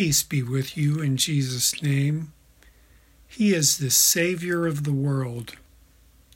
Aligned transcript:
Peace 0.00 0.22
be 0.22 0.44
with 0.44 0.76
you 0.76 1.00
in 1.00 1.16
Jesus' 1.16 1.82
name. 1.82 2.32
He 3.26 3.52
is 3.52 3.78
the 3.78 3.90
Savior 3.90 4.64
of 4.64 4.84
the 4.84 4.92
world. 4.92 5.56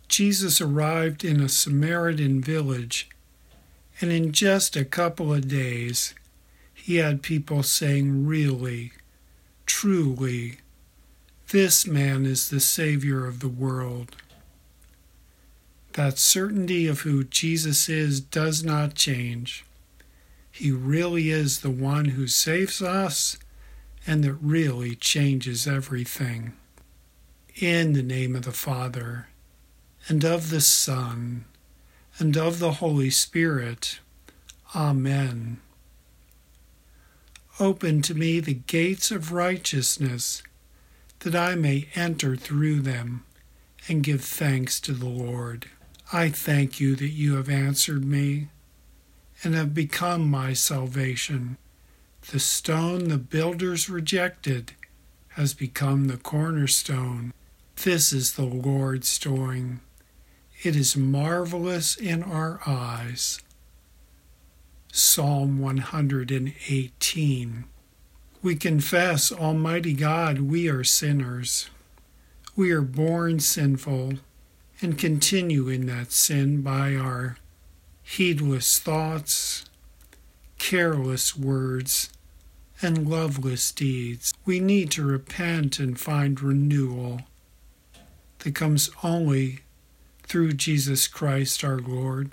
Jesus 0.09 0.61
arrived 0.61 1.25
in 1.25 1.41
a 1.41 1.49
Samaritan 1.49 2.41
village, 2.41 3.09
and 4.01 4.11
in 4.11 4.33
just 4.33 4.75
a 4.75 4.85
couple 4.85 5.33
of 5.33 5.47
days, 5.47 6.13
he 6.75 6.97
had 6.97 7.23
people 7.23 7.63
saying, 7.63 8.27
Really, 8.27 8.91
truly, 9.65 10.59
this 11.53 11.87
man 11.87 12.27
is 12.27 12.49
the 12.49 12.59
Savior 12.59 13.27
of 13.27 13.39
the 13.39 13.49
world. 13.49 14.17
That 15.93 16.19
certainty 16.19 16.89
of 16.89 17.03
who 17.03 17.23
Jesus 17.23 17.89
is 17.89 18.21
does 18.21 18.65
not 18.65 18.95
change. 18.95 19.65
He 20.51 20.73
really 20.73 21.31
is 21.31 21.61
the 21.61 21.71
one 21.71 22.07
who 22.07 22.27
saves 22.27 22.83
us 22.83 23.39
and 24.07 24.25
that 24.25 24.35
really 24.35 24.95
changes 24.95 25.67
everything. 25.67 26.55
In 27.57 27.93
the 27.93 28.03
name 28.03 28.35
of 28.35 28.43
the 28.43 28.53
Father, 28.53 29.29
and 30.09 30.25
of 30.25 30.51
the 30.51 30.61
Son, 30.61 31.45
and 32.19 32.37
of 32.37 32.59
the 32.59 32.73
Holy 32.73 33.11
Spirit. 33.11 34.01
Amen. 34.75 35.61
Open 37.61 38.03
to 38.03 38.15
me 38.15 38.41
the 38.41 38.55
gates 38.55 39.11
of 39.11 39.33
righteousness, 39.33 40.43
that 41.21 41.35
I 41.35 41.55
may 41.55 41.89
enter 41.95 42.35
through 42.35 42.81
them 42.81 43.25
and 43.89 44.03
give 44.03 44.25
thanks 44.25 44.81
to 44.81 44.93
the 44.93 45.09
Lord. 45.09 45.67
I 46.13 46.29
thank 46.31 46.81
you 46.81 46.97
that 46.97 47.09
you 47.09 47.37
have 47.37 47.49
answered 47.49 48.05
me 48.05 48.49
and 49.43 49.55
have 49.55 49.75
become 49.75 50.29
my 50.29 50.53
salvation. 50.53 51.57
The 52.31 52.39
stone 52.39 53.09
the 53.09 53.19
builders 53.19 53.91
rejected 53.91 54.75
has 55.31 55.55
become 55.55 56.07
the 56.07 56.17
cornerstone. 56.17 57.35
This 57.83 58.13
is 58.13 58.35
the 58.35 58.45
Lord's 58.45 59.19
doing. 59.19 59.81
It 60.63 60.77
is 60.77 60.97
marvelous 60.97 61.97
in 61.97 62.23
our 62.23 62.61
eyes. 62.67 63.41
Psalm 64.93 65.59
118. 65.59 67.65
We 68.43 68.57
confess, 68.57 69.33
Almighty 69.33 69.95
God, 69.95 70.41
we 70.41 70.69
are 70.69 70.85
sinners. 70.85 71.71
We 72.55 72.71
are 72.71 72.83
born 72.83 73.41
sinful 73.41 74.13
and 74.81 74.97
continue 74.99 75.69
in 75.69 75.87
that 75.87 76.13
sin 76.13 76.63
by 76.63 76.95
our 76.95 77.39
heedless 78.03 78.79
thoughts, 78.79 79.65
careless 80.63 81.37
words, 81.37 82.09
and 82.81 83.11
loveless 83.11 83.73
deeds. 83.73 84.33
We 84.45 84.61
need 84.61 84.93
to 84.93 85.05
repent 85.05 85.81
and 85.81 85.99
find 85.99 86.41
renewal 86.41 87.23
that 88.39 88.55
comes 88.55 88.89
only 89.03 89.63
through 90.23 90.53
Jesus 90.53 91.09
Christ 91.09 91.65
our 91.65 91.81
Lord. 91.81 92.31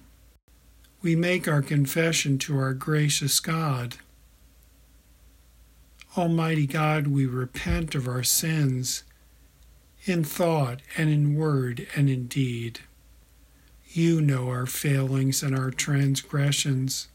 We 1.01 1.15
make 1.15 1.47
our 1.47 1.63
confession 1.63 2.37
to 2.39 2.55
our 2.59 2.75
gracious 2.75 3.39
God. 3.39 3.95
Almighty 6.15 6.67
God, 6.67 7.07
we 7.07 7.25
repent 7.25 7.95
of 7.95 8.07
our 8.07 8.23
sins 8.23 9.03
in 10.05 10.23
thought 10.23 10.81
and 10.95 11.09
in 11.09 11.35
word 11.35 11.87
and 11.95 12.11
in 12.11 12.27
deed. 12.27 12.81
You 13.87 14.21
know 14.21 14.49
our 14.49 14.67
failings 14.67 15.41
and 15.41 15.57
our 15.57 15.71
transgressions. 15.71 17.07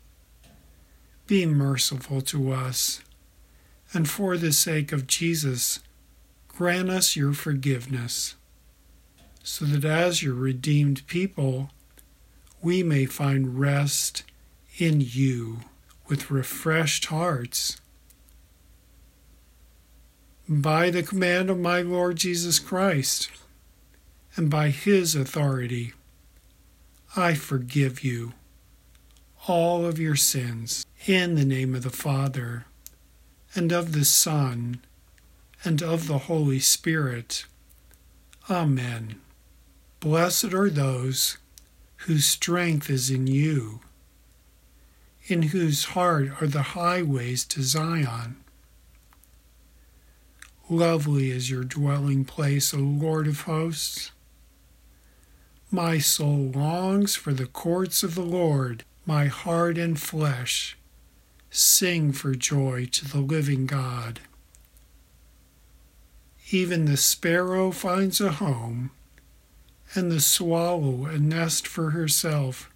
Be 1.27 1.47
merciful 1.47 2.21
to 2.21 2.53
us, 2.53 3.01
and 3.95 4.09
for 4.09 4.37
the 4.37 4.53
sake 4.53 4.93
of 4.93 5.07
Jesus, 5.07 5.81
grant 6.49 6.91
us 6.91 7.17
your 7.17 7.33
forgiveness, 7.33 8.35
so 9.43 9.65
that 9.65 9.87
as 9.87 10.23
your 10.23 10.34
redeemed 10.34 11.07
people, 11.07 11.71
we 12.61 12.83
may 12.83 13.07
find 13.07 13.59
rest 13.59 14.25
in 14.77 15.01
you 15.01 15.61
with 16.09 16.31
refreshed 16.31 17.07
hearts. 17.07 17.81
By 20.47 20.91
the 20.91 21.03
command 21.03 21.49
of 21.49 21.59
my 21.59 21.81
Lord 21.81 22.17
Jesus 22.17 22.59
Christ, 22.59 23.31
and 24.37 24.51
by 24.51 24.69
his 24.69 25.15
authority, 25.15 25.95
I 27.17 27.33
forgive 27.33 28.05
you 28.05 28.34
all 29.47 29.84
of 29.84 29.99
your 29.99 30.16
sins 30.16 30.87
in 31.06 31.34
the 31.34 31.44
name 31.44 31.75
of 31.75 31.82
the 31.82 31.91
Father, 31.91 32.65
and 33.55 33.72
of 33.72 33.93
the 33.93 34.05
Son, 34.05 34.81
and 35.65 35.82
of 35.82 36.06
the 36.06 36.19
Holy 36.19 36.59
Spirit. 36.59 37.44
Amen. 38.49 39.21
Blessed 40.00 40.53
are 40.54 40.71
those 40.71 41.38
whose 42.06 42.25
strength 42.25 42.88
is 42.88 43.10
in 43.10 43.27
you, 43.27 43.81
in 45.27 45.43
whose 45.43 45.84
heart 45.84 46.43
are 46.43 46.47
the 46.47 46.62
highways 46.62 47.44
to 47.47 47.62
Zion. 47.62 48.37
Lovely 50.71 51.31
is 51.31 51.50
your 51.50 51.65
dwelling 51.65 52.25
place, 52.25 52.72
O 52.72 52.78
Lord 52.78 53.27
of 53.27 53.43
hosts. 53.43 54.12
My 55.71 55.99
soul 55.99 56.53
longs 56.54 57.15
for 57.15 57.34
the 57.34 57.47
courts 57.47 58.03
of 58.03 58.15
the 58.15 58.22
Lord, 58.22 58.84
my 59.06 59.26
heart 59.26 59.76
and 59.76 60.00
flesh 60.00 60.76
sing 61.50 62.12
for 62.12 62.34
joy 62.34 62.84
to 62.87 63.06
the 63.06 63.20
living 63.20 63.66
God. 63.66 64.20
Even 66.50 66.84
the 66.84 66.97
sparrow 66.97 67.70
finds 67.70 68.20
a 68.20 68.32
home, 68.32 68.91
and 69.94 70.10
the 70.10 70.20
swallow 70.20 71.04
a 71.06 71.19
nest 71.19 71.66
for 71.66 71.91
herself, 71.91 72.70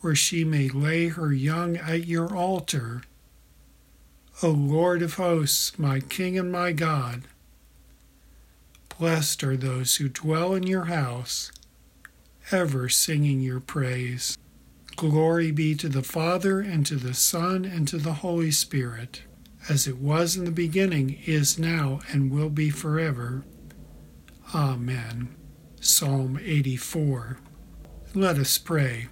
where 0.00 0.14
she 0.14 0.44
may 0.44 0.68
lay 0.68 1.08
her 1.08 1.32
young 1.32 1.76
at 1.76 2.06
your 2.06 2.36
altar. 2.36 3.02
O 4.42 4.50
Lord 4.50 5.00
of 5.00 5.14
hosts, 5.14 5.78
my 5.78 6.00
King 6.00 6.38
and 6.38 6.52
my 6.52 6.72
God, 6.72 7.22
blessed 8.98 9.42
are 9.42 9.56
those 9.56 9.96
who 9.96 10.10
dwell 10.10 10.54
in 10.54 10.64
your 10.64 10.84
house 10.84 11.50
ever 12.52 12.88
singing 12.88 13.40
your 13.40 13.60
praise. 13.60 14.36
Glory 14.96 15.50
be 15.50 15.74
to 15.74 15.90
the 15.90 16.02
Father, 16.02 16.60
and 16.60 16.86
to 16.86 16.96
the 16.96 17.12
Son, 17.12 17.66
and 17.66 17.86
to 17.86 17.98
the 17.98 18.14
Holy 18.14 18.50
Spirit, 18.50 19.20
as 19.68 19.86
it 19.86 19.98
was 19.98 20.36
in 20.36 20.46
the 20.46 20.50
beginning, 20.50 21.20
is 21.26 21.58
now, 21.58 22.00
and 22.10 22.32
will 22.32 22.48
be 22.48 22.70
forever. 22.70 23.44
Amen. 24.54 25.36
Psalm 25.82 26.40
84. 26.42 27.38
Let 28.14 28.38
us 28.38 28.56
pray. 28.56 29.08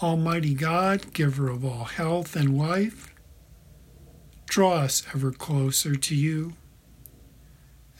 Almighty 0.00 0.54
God, 0.54 1.12
giver 1.12 1.48
of 1.50 1.64
all 1.64 1.84
health 1.84 2.36
and 2.36 2.56
life, 2.56 3.12
draw 4.46 4.74
us 4.74 5.04
ever 5.12 5.32
closer 5.32 5.96
to 5.96 6.14
you, 6.14 6.52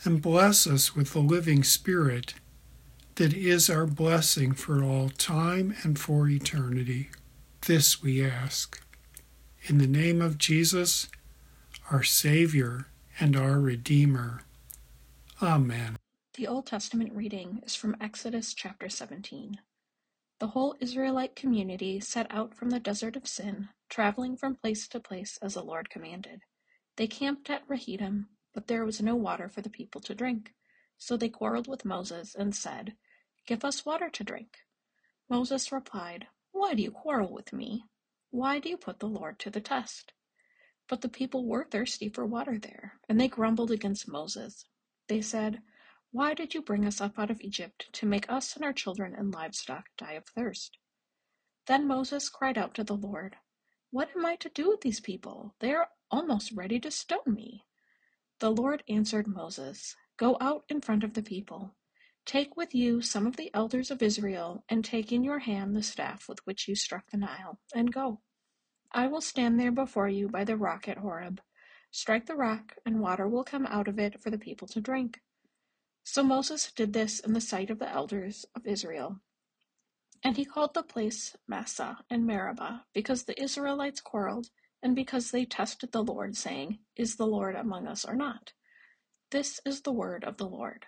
and 0.05 0.21
bless 0.21 0.67
us 0.67 0.95
with 0.95 1.11
the 1.11 1.19
living 1.19 1.65
Spirit 1.65 2.33
that 3.17 3.33
is 3.33 3.67
our 3.67 3.87
blessing 3.87 4.51
for 4.53 4.83
all 4.83 5.09
time 5.09 5.75
and 5.81 5.97
for 5.97 6.29
eternity. 6.29 7.09
This 7.65 7.99
we 7.99 8.23
ask. 8.23 8.79
In 9.63 9.79
the 9.79 9.87
name 9.87 10.21
of 10.21 10.37
Jesus, 10.37 11.07
our 11.89 12.03
Savior 12.03 12.85
and 13.19 13.35
our 13.35 13.59
Redeemer. 13.59 14.41
Amen. 15.41 15.97
The 16.35 16.45
Old 16.45 16.67
Testament 16.67 17.11
reading 17.11 17.59
is 17.65 17.73
from 17.73 17.97
Exodus 17.99 18.53
chapter 18.53 18.87
17. 18.87 19.57
The 20.39 20.47
whole 20.47 20.75
Israelite 20.79 21.35
community 21.35 21.99
set 21.99 22.27
out 22.29 22.53
from 22.53 22.69
the 22.69 22.79
desert 22.79 23.15
of 23.15 23.27
Sin, 23.27 23.69
traveling 23.89 24.37
from 24.37 24.57
place 24.57 24.87
to 24.89 24.99
place 24.99 25.39
as 25.41 25.55
the 25.55 25.63
Lord 25.63 25.89
commanded. 25.89 26.41
They 26.97 27.07
camped 27.07 27.49
at 27.49 27.67
Rephidim, 27.67 28.27
but 28.53 28.67
there 28.67 28.85
was 28.85 29.01
no 29.01 29.15
water 29.15 29.49
for 29.49 29.63
the 29.63 29.71
people 29.71 30.01
to 30.01 30.13
drink. 30.13 30.53
So 30.99 31.17
they 31.17 31.29
quarreled 31.29 31.67
with 31.67 31.83
Moses 31.83 32.35
and 32.35 32.55
said, 32.55 32.93
Give 33.47 33.63
us 33.63 33.85
water 33.85 34.09
to 34.09 34.25
drink. 34.25 34.57
Moses 35.29 35.71
replied, 35.71 36.27
Why 36.51 36.73
do 36.73 36.83
you 36.83 36.91
quarrel 36.91 37.31
with 37.31 37.53
me? 37.53 37.85
Why 38.29 38.59
do 38.59 38.67
you 38.67 38.75
put 38.75 38.99
the 38.99 39.07
Lord 39.07 39.39
to 39.39 39.49
the 39.49 39.61
test? 39.61 40.11
But 40.89 40.99
the 40.99 41.07
people 41.07 41.45
were 41.45 41.63
thirsty 41.63 42.09
for 42.09 42.25
water 42.25 42.59
there, 42.59 42.99
and 43.07 43.17
they 43.17 43.29
grumbled 43.29 43.71
against 43.71 44.05
Moses. 44.05 44.65
They 45.07 45.21
said, 45.21 45.61
Why 46.11 46.33
did 46.33 46.53
you 46.53 46.61
bring 46.61 46.85
us 46.85 46.99
up 46.99 47.17
out 47.17 47.31
of 47.31 47.39
Egypt 47.39 47.87
to 47.93 48.05
make 48.05 48.29
us 48.29 48.53
and 48.53 48.65
our 48.65 48.73
children 48.73 49.15
and 49.15 49.33
livestock 49.33 49.85
die 49.97 50.13
of 50.13 50.25
thirst? 50.25 50.77
Then 51.67 51.87
Moses 51.87 52.27
cried 52.27 52.57
out 52.57 52.73
to 52.73 52.83
the 52.83 52.97
Lord, 52.97 53.37
What 53.91 54.09
am 54.13 54.25
I 54.25 54.35
to 54.37 54.49
do 54.49 54.67
with 54.67 54.81
these 54.81 54.99
people? 54.99 55.55
They 55.61 55.73
are 55.73 55.87
almost 56.11 56.51
ready 56.51 56.81
to 56.81 56.91
stone 56.91 57.19
me. 57.27 57.63
The 58.39 58.51
Lord 58.51 58.83
answered 58.89 59.25
Moses, 59.25 59.95
Go 60.17 60.35
out 60.41 60.65
in 60.67 60.81
front 60.81 61.05
of 61.05 61.13
the 61.13 61.23
people 61.23 61.76
Take 62.27 62.57
with 62.57 62.75
you 62.75 63.01
some 63.01 63.25
of 63.25 63.37
the 63.37 63.49
elders 63.53 63.89
of 63.89 64.03
Israel, 64.03 64.65
and 64.69 64.85
take 64.85 65.13
in 65.13 65.23
your 65.23 65.39
hand 65.39 65.75
the 65.75 65.81
staff 65.81 66.27
with 66.29 66.45
which 66.45 66.67
you 66.67 66.75
struck 66.75 67.09
the 67.09 67.17
Nile, 67.17 67.59
and 67.73 67.91
go. 67.93 68.19
I 68.91 69.07
will 69.07 69.21
stand 69.21 69.57
there 69.59 69.71
before 69.71 70.09
you 70.09 70.27
by 70.27 70.43
the 70.43 70.57
rock 70.57 70.89
at 70.89 70.97
Horeb. 70.97 71.41
Strike 71.89 72.25
the 72.25 72.35
rock, 72.35 72.75
and 72.85 72.99
water 72.99 73.29
will 73.29 73.45
come 73.45 73.65
out 73.65 73.87
of 73.87 73.97
it 73.97 74.21
for 74.21 74.29
the 74.29 74.37
people 74.37 74.67
to 74.67 74.81
drink. 74.81 75.21
So 76.03 76.21
Moses 76.21 76.69
did 76.73 76.91
this 76.91 77.21
in 77.21 77.31
the 77.31 77.41
sight 77.41 77.69
of 77.69 77.79
the 77.79 77.89
elders 77.89 78.45
of 78.53 78.67
Israel. 78.67 79.21
And 80.21 80.35
he 80.35 80.43
called 80.43 80.73
the 80.73 80.83
place 80.83 81.37
Massah 81.47 81.99
and 82.09 82.27
Meribah, 82.27 82.85
because 82.93 83.23
the 83.23 83.41
Israelites 83.41 84.01
quarreled, 84.01 84.49
and 84.83 84.95
because 84.95 85.31
they 85.31 85.45
tested 85.45 85.93
the 85.93 86.03
Lord, 86.03 86.35
saying, 86.35 86.79
Is 86.97 87.15
the 87.15 87.27
Lord 87.27 87.55
among 87.55 87.87
us 87.87 88.03
or 88.03 88.15
not? 88.15 88.51
This 89.31 89.61
is 89.65 89.81
the 89.81 89.93
word 89.93 90.25
of 90.25 90.37
the 90.37 90.47
Lord. 90.47 90.87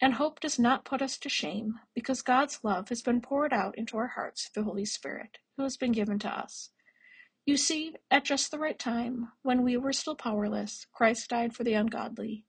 And 0.00 0.14
hope 0.14 0.40
does 0.40 0.58
not 0.58 0.84
put 0.84 1.02
us 1.02 1.18
to 1.18 1.28
shame, 1.28 1.80
because 1.94 2.22
God's 2.22 2.60
love 2.62 2.88
has 2.88 3.02
been 3.02 3.20
poured 3.20 3.52
out 3.52 3.76
into 3.76 3.96
our 3.96 4.06
hearts 4.06 4.48
through 4.48 4.62
the 4.62 4.68
Holy 4.68 4.84
Spirit, 4.84 5.38
who 5.56 5.64
has 5.64 5.76
been 5.76 5.92
given 5.92 6.18
to 6.20 6.28
us. 6.28 6.70
You 7.44 7.56
see, 7.56 7.94
at 8.10 8.24
just 8.24 8.50
the 8.50 8.58
right 8.58 8.78
time, 8.78 9.32
when 9.42 9.64
we 9.64 9.76
were 9.76 9.92
still 9.92 10.14
powerless, 10.14 10.86
Christ 10.92 11.30
died 11.30 11.54
for 11.54 11.64
the 11.64 11.74
ungodly. 11.74 12.44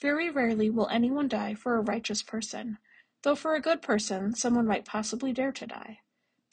Very 0.00 0.30
rarely 0.30 0.68
will 0.68 0.88
anyone 0.88 1.28
die 1.28 1.54
for 1.54 1.76
a 1.76 1.80
righteous 1.80 2.22
person, 2.22 2.78
though 3.22 3.36
for 3.36 3.54
a 3.54 3.60
good 3.60 3.80
person 3.80 4.34
someone 4.34 4.66
might 4.66 4.84
possibly 4.84 5.32
dare 5.32 5.52
to 5.52 5.66
die. 5.66 6.00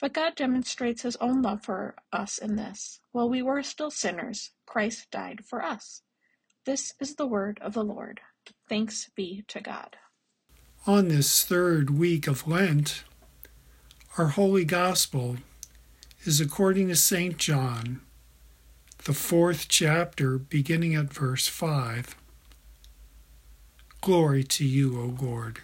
But 0.00 0.14
God 0.14 0.36
demonstrates 0.36 1.02
his 1.02 1.16
own 1.16 1.42
love 1.42 1.64
for 1.64 1.96
us 2.12 2.38
in 2.38 2.56
this. 2.56 3.00
While 3.12 3.28
we 3.28 3.42
were 3.42 3.62
still 3.62 3.90
sinners, 3.90 4.52
Christ 4.66 5.10
died 5.10 5.44
for 5.44 5.62
us. 5.62 6.02
This 6.64 6.94
is 7.00 7.16
the 7.16 7.26
word 7.26 7.58
of 7.60 7.74
the 7.74 7.84
Lord. 7.84 8.20
Thanks 8.68 9.10
be 9.14 9.44
to 9.48 9.60
God. 9.60 9.96
On 10.86 11.08
this 11.08 11.44
third 11.44 11.90
week 11.90 12.26
of 12.26 12.48
Lent, 12.48 13.04
our 14.16 14.28
Holy 14.28 14.64
Gospel 14.64 15.36
is 16.24 16.40
according 16.40 16.88
to 16.88 16.96
St. 16.96 17.36
John, 17.36 18.00
the 19.04 19.12
fourth 19.12 19.68
chapter, 19.68 20.38
beginning 20.38 20.94
at 20.94 21.12
verse 21.12 21.46
5. 21.46 22.16
Glory 24.00 24.42
to 24.42 24.64
you, 24.64 24.98
O 24.98 25.22
Lord. 25.22 25.60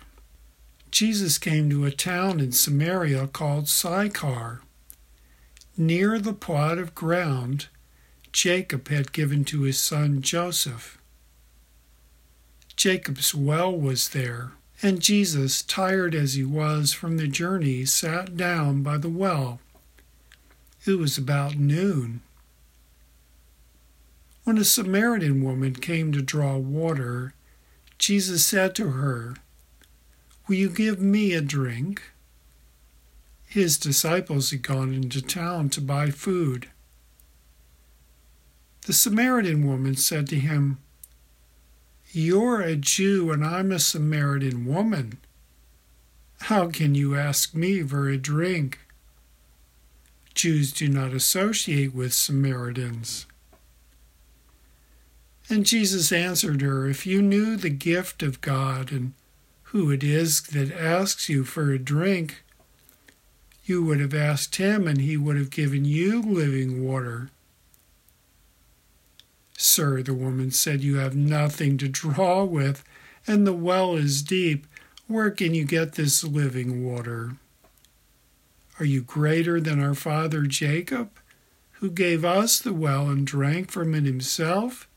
Jesus 0.91 1.39
came 1.39 1.71
to 1.71 1.87
a 1.87 1.91
town 1.91 2.39
in 2.39 2.53
Samaria 2.53 3.27
called 3.29 3.71
Sychar. 3.71 4.61
Near 5.79 6.19
the 6.19 6.35
plot 6.35 6.77
of 6.77 6.95
ground 6.95 7.69
Jacob 8.33 8.89
had 8.89 9.13
given 9.13 9.47
to 9.47 9.63
his 9.63 9.79
son 9.79 10.21
Joseph. 10.21 10.99
Jacob's 12.77 13.35
well 13.35 13.75
was 13.75 14.11
there, 14.11 14.53
and 14.83 15.01
Jesus, 15.01 15.63
tired 15.63 16.15
as 16.15 16.35
he 16.35 16.45
was 16.45 16.93
from 16.93 17.17
the 17.17 17.29
journey, 17.29 17.85
sat 17.85 18.37
down 18.37 18.83
by 18.83 18.99
the 18.99 19.09
well. 19.09 19.61
It 20.85 20.99
was 20.99 21.17
about 21.17 21.57
noon. 21.57 22.21
When 24.45 24.59
a 24.59 24.65
Samaritan 24.65 25.43
woman 25.43 25.75
came 25.75 26.13
to 26.13 26.23
draw 26.23 26.57
water, 26.57 27.35
Jesus 27.99 28.45
said 28.47 28.75
to 28.77 28.91
her, 28.91 29.37
Will 30.47 30.55
you 30.55 30.69
give 30.69 31.01
me 31.01 31.33
a 31.33 31.41
drink? 31.41 32.03
His 33.49 33.79
disciples 33.79 34.51
had 34.51 34.63
gone 34.63 34.93
into 34.93 35.23
town 35.23 35.71
to 35.71 35.81
buy 35.81 36.11
food. 36.11 36.69
The 38.87 38.93
Samaritan 38.93 39.67
woman 39.67 39.97
said 39.97 40.29
to 40.29 40.37
him, 40.39 40.79
You're 42.19 42.63
a 42.63 42.77
Jew 42.77 43.31
and 43.31 43.45
I'm 43.45 43.71
a 43.71 43.79
Samaritan 43.79 44.65
woman. 44.65 45.19
How 46.41 46.69
can 46.69 46.95
you 46.95 47.15
ask 47.15 47.55
me 47.55 47.83
for 47.83 48.09
a 48.09 48.17
drink? 48.17 48.79
Jews 50.35 50.73
do 50.73 50.89
not 50.89 51.13
associate 51.13 51.95
with 51.95 52.15
Samaritans. 52.15 53.27
And 55.51 55.67
Jesus 55.67 56.11
answered 56.11 56.63
her, 56.63 56.89
If 56.89 57.07
you 57.07 57.21
knew 57.21 57.55
the 57.55 57.69
gift 57.69 58.23
of 58.23 58.41
God 58.41 58.91
and 58.93 59.13
who 59.65 59.91
it 59.91 60.03
is 60.03 60.41
that 60.41 60.73
asks 60.73 61.29
you 61.29 61.45
for 61.45 61.71
a 61.71 61.79
drink, 61.79 62.43
you 63.67 63.85
would 63.85 64.01
have 64.01 64.15
asked 64.15 64.57
him, 64.57 64.89
and 64.89 65.03
he 65.03 65.19
would 65.19 65.37
have 65.37 65.51
given 65.51 65.85
you 65.85 66.23
living 66.23 66.83
water. 66.83 67.29
Sir, 69.57 70.03
the 70.03 70.15
woman 70.15 70.51
said, 70.51 70.83
You 70.83 70.97
have 70.97 71.17
nothing 71.17 71.79
to 71.79 71.89
draw 71.89 72.45
with, 72.45 72.85
and 73.27 73.47
the 73.47 73.53
well 73.53 73.97
is 73.97 74.23
deep. 74.23 74.67
Where 75.07 75.31
can 75.31 75.55
you 75.55 75.65
get 75.65 75.93
this 75.93 76.23
living 76.25 76.85
water? 76.85 77.37
Are 78.79 78.85
you 78.85 79.03
greater 79.03 79.61
than 79.61 79.81
our 79.83 79.95
father 79.95 80.43
Jacob, 80.43 81.11
who 81.73 81.91
gave 81.91 82.25
us 82.25 82.59
the 82.59 82.75
well 82.75 83.09
and 83.09 83.27
drank 83.27 83.71
from 83.71 83.95
it 83.95 84.05
himself, 84.05 84.89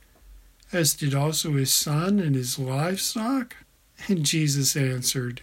as 0.73 0.93
did 0.93 1.15
also 1.15 1.53
his 1.53 1.73
son 1.73 2.19
and 2.19 2.35
his 2.35 2.59
livestock? 2.59 3.55
And 4.07 4.25
Jesus 4.25 4.75
answered, 4.75 5.41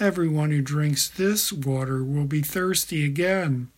Everyone 0.00 0.50
who 0.50 0.60
drinks 0.60 1.08
this 1.08 1.52
water 1.52 2.02
will 2.02 2.26
be 2.26 2.42
thirsty 2.42 3.04
again. 3.04 3.70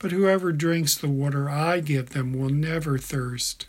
But 0.00 0.12
whoever 0.12 0.50
drinks 0.50 0.96
the 0.96 1.08
water 1.08 1.48
I 1.48 1.80
give 1.80 2.10
them 2.10 2.32
will 2.32 2.48
never 2.48 2.96
thirst. 2.98 3.66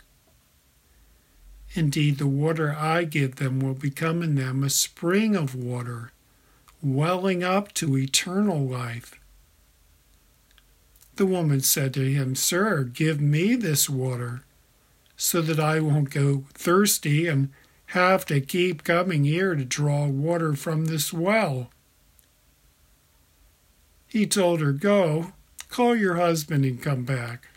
Indeed, 1.74 2.16
the 2.18 2.26
water 2.26 2.74
I 2.74 3.04
give 3.04 3.36
them 3.36 3.60
will 3.60 3.74
become 3.74 4.22
in 4.22 4.34
them 4.34 4.64
a 4.64 4.70
spring 4.70 5.36
of 5.36 5.54
water 5.54 6.10
welling 6.82 7.44
up 7.44 7.72
to 7.74 7.96
eternal 7.96 8.66
life. 8.66 9.20
The 11.16 11.26
woman 11.26 11.60
said 11.60 11.92
to 11.94 12.10
him, 12.10 12.34
Sir, 12.34 12.84
give 12.84 13.20
me 13.20 13.54
this 13.54 13.88
water, 13.88 14.42
so 15.16 15.42
that 15.42 15.60
I 15.60 15.80
won't 15.80 16.10
go 16.10 16.44
thirsty 16.54 17.26
and 17.26 17.50
have 17.86 18.24
to 18.26 18.40
keep 18.40 18.84
coming 18.84 19.24
here 19.24 19.54
to 19.54 19.64
draw 19.66 20.06
water 20.06 20.54
from 20.54 20.86
this 20.86 21.12
well. 21.12 21.70
He 24.08 24.26
told 24.26 24.60
her, 24.60 24.72
Go, 24.72 25.32
call 25.72 25.96
your 25.96 26.16
husband 26.16 26.66
and 26.66 26.82
come 26.82 27.02
back. 27.02 27.48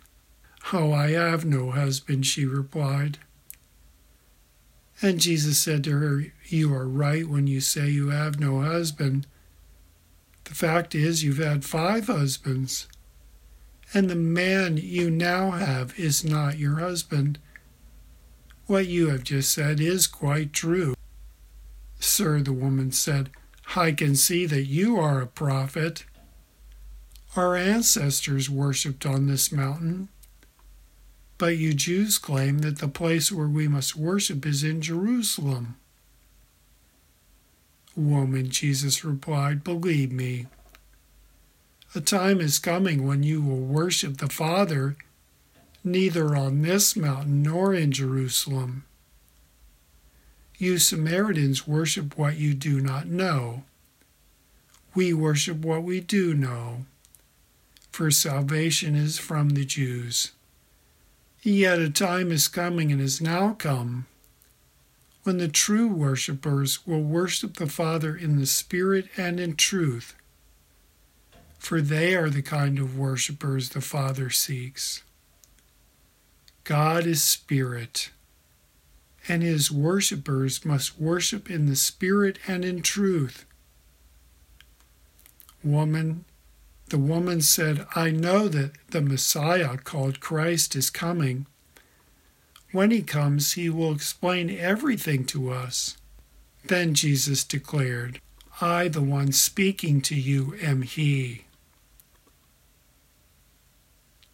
Oh, 0.71 0.93
I 0.93 1.11
have 1.11 1.43
no 1.43 1.71
husband, 1.71 2.25
she 2.25 2.45
replied. 2.45 3.19
And 5.01 5.19
Jesus 5.19 5.59
said 5.59 5.83
to 5.83 5.91
her, 5.99 6.27
You 6.45 6.73
are 6.73 6.87
right 6.87 7.27
when 7.27 7.45
you 7.45 7.59
say 7.59 7.89
you 7.89 8.09
have 8.09 8.39
no 8.39 8.61
husband. 8.61 9.27
The 10.45 10.55
fact 10.55 10.95
is, 10.95 11.23
you've 11.23 11.39
had 11.39 11.65
five 11.65 12.07
husbands, 12.07 12.87
and 13.93 14.09
the 14.09 14.15
man 14.15 14.77
you 14.77 15.11
now 15.11 15.51
have 15.51 15.99
is 15.99 16.23
not 16.23 16.57
your 16.57 16.77
husband. 16.77 17.37
What 18.65 18.87
you 18.87 19.09
have 19.09 19.23
just 19.23 19.51
said 19.51 19.81
is 19.81 20.07
quite 20.07 20.53
true. 20.53 20.95
Sir, 21.99 22.39
the 22.41 22.53
woman 22.53 22.93
said, 22.93 23.29
I 23.75 23.91
can 23.91 24.15
see 24.15 24.45
that 24.45 24.63
you 24.63 24.97
are 24.97 25.21
a 25.21 25.27
prophet. 25.27 26.05
Our 27.35 27.55
ancestors 27.55 28.49
worshipped 28.49 29.05
on 29.05 29.27
this 29.27 29.51
mountain 29.51 30.09
but 31.37 31.57
you 31.57 31.73
Jews 31.73 32.17
claim 32.17 32.59
that 32.59 32.79
the 32.79 32.87
place 32.87 33.31
where 33.31 33.47
we 33.47 33.67
must 33.67 33.95
worship 33.95 34.45
is 34.45 34.63
in 34.63 34.81
Jerusalem. 34.81 35.75
Woman, 37.95 38.49
Jesus 38.49 39.03
replied, 39.03 39.63
believe 39.63 40.11
me. 40.11 40.47
A 41.93 42.01
time 42.01 42.41
is 42.41 42.59
coming 42.59 43.07
when 43.07 43.23
you 43.23 43.41
will 43.41 43.59
worship 43.59 44.17
the 44.17 44.27
Father 44.29 44.95
neither 45.83 46.35
on 46.35 46.61
this 46.61 46.95
mountain 46.95 47.43
nor 47.43 47.73
in 47.73 47.91
Jerusalem. 47.91 48.85
You 50.57 50.77
Samaritans 50.77 51.67
worship 51.67 52.17
what 52.17 52.37
you 52.37 52.53
do 52.53 52.81
not 52.81 53.07
know. 53.07 53.63
We 54.93 55.13
worship 55.13 55.57
what 55.57 55.83
we 55.83 55.99
do 55.99 56.33
know, 56.33 56.85
for 57.95 58.11
salvation 58.11 58.93
is 58.93 59.17
from 59.17 59.51
the 59.51 59.63
Jews. 59.63 60.33
Yet 61.41 61.79
a 61.79 61.89
time 61.89 62.29
is 62.29 62.49
coming 62.49 62.91
and 62.91 62.99
has 62.99 63.21
now 63.21 63.53
come 63.53 64.05
when 65.23 65.37
the 65.37 65.47
true 65.47 65.87
worshippers 65.87 66.85
will 66.85 67.01
worship 67.01 67.55
the 67.55 67.67
Father 67.67 68.13
in 68.13 68.37
the 68.37 68.45
Spirit 68.45 69.07
and 69.15 69.39
in 69.39 69.55
truth, 69.55 70.13
for 71.57 71.79
they 71.79 72.13
are 72.15 72.29
the 72.29 72.41
kind 72.41 72.79
of 72.79 72.97
worshippers 72.97 73.69
the 73.69 73.79
Father 73.79 74.29
seeks. 74.29 75.01
God 76.65 77.05
is 77.05 77.23
spirit, 77.23 78.09
and 79.25 79.41
his 79.41 79.71
worshippers 79.71 80.65
must 80.65 80.99
worship 80.99 81.49
in 81.49 81.67
the 81.67 81.77
spirit 81.77 82.39
and 82.45 82.65
in 82.65 82.81
truth. 82.81 83.45
Woman, 85.63 86.25
the 86.89 86.97
woman 86.97 87.41
said, 87.41 87.87
I 87.95 88.11
know 88.11 88.47
that 88.47 88.71
the 88.91 89.01
Messiah 89.01 89.77
called 89.77 90.19
Christ 90.19 90.75
is 90.75 90.89
coming. 90.89 91.47
When 92.71 92.91
he 92.91 93.01
comes, 93.01 93.53
he 93.53 93.69
will 93.69 93.91
explain 93.91 94.49
everything 94.49 95.25
to 95.25 95.51
us. 95.51 95.97
Then 96.65 96.93
Jesus 96.93 97.43
declared, 97.43 98.19
I, 98.61 98.87
the 98.87 99.01
one 99.01 99.31
speaking 99.31 100.01
to 100.01 100.15
you, 100.15 100.55
am 100.61 100.83
he. 100.83 101.45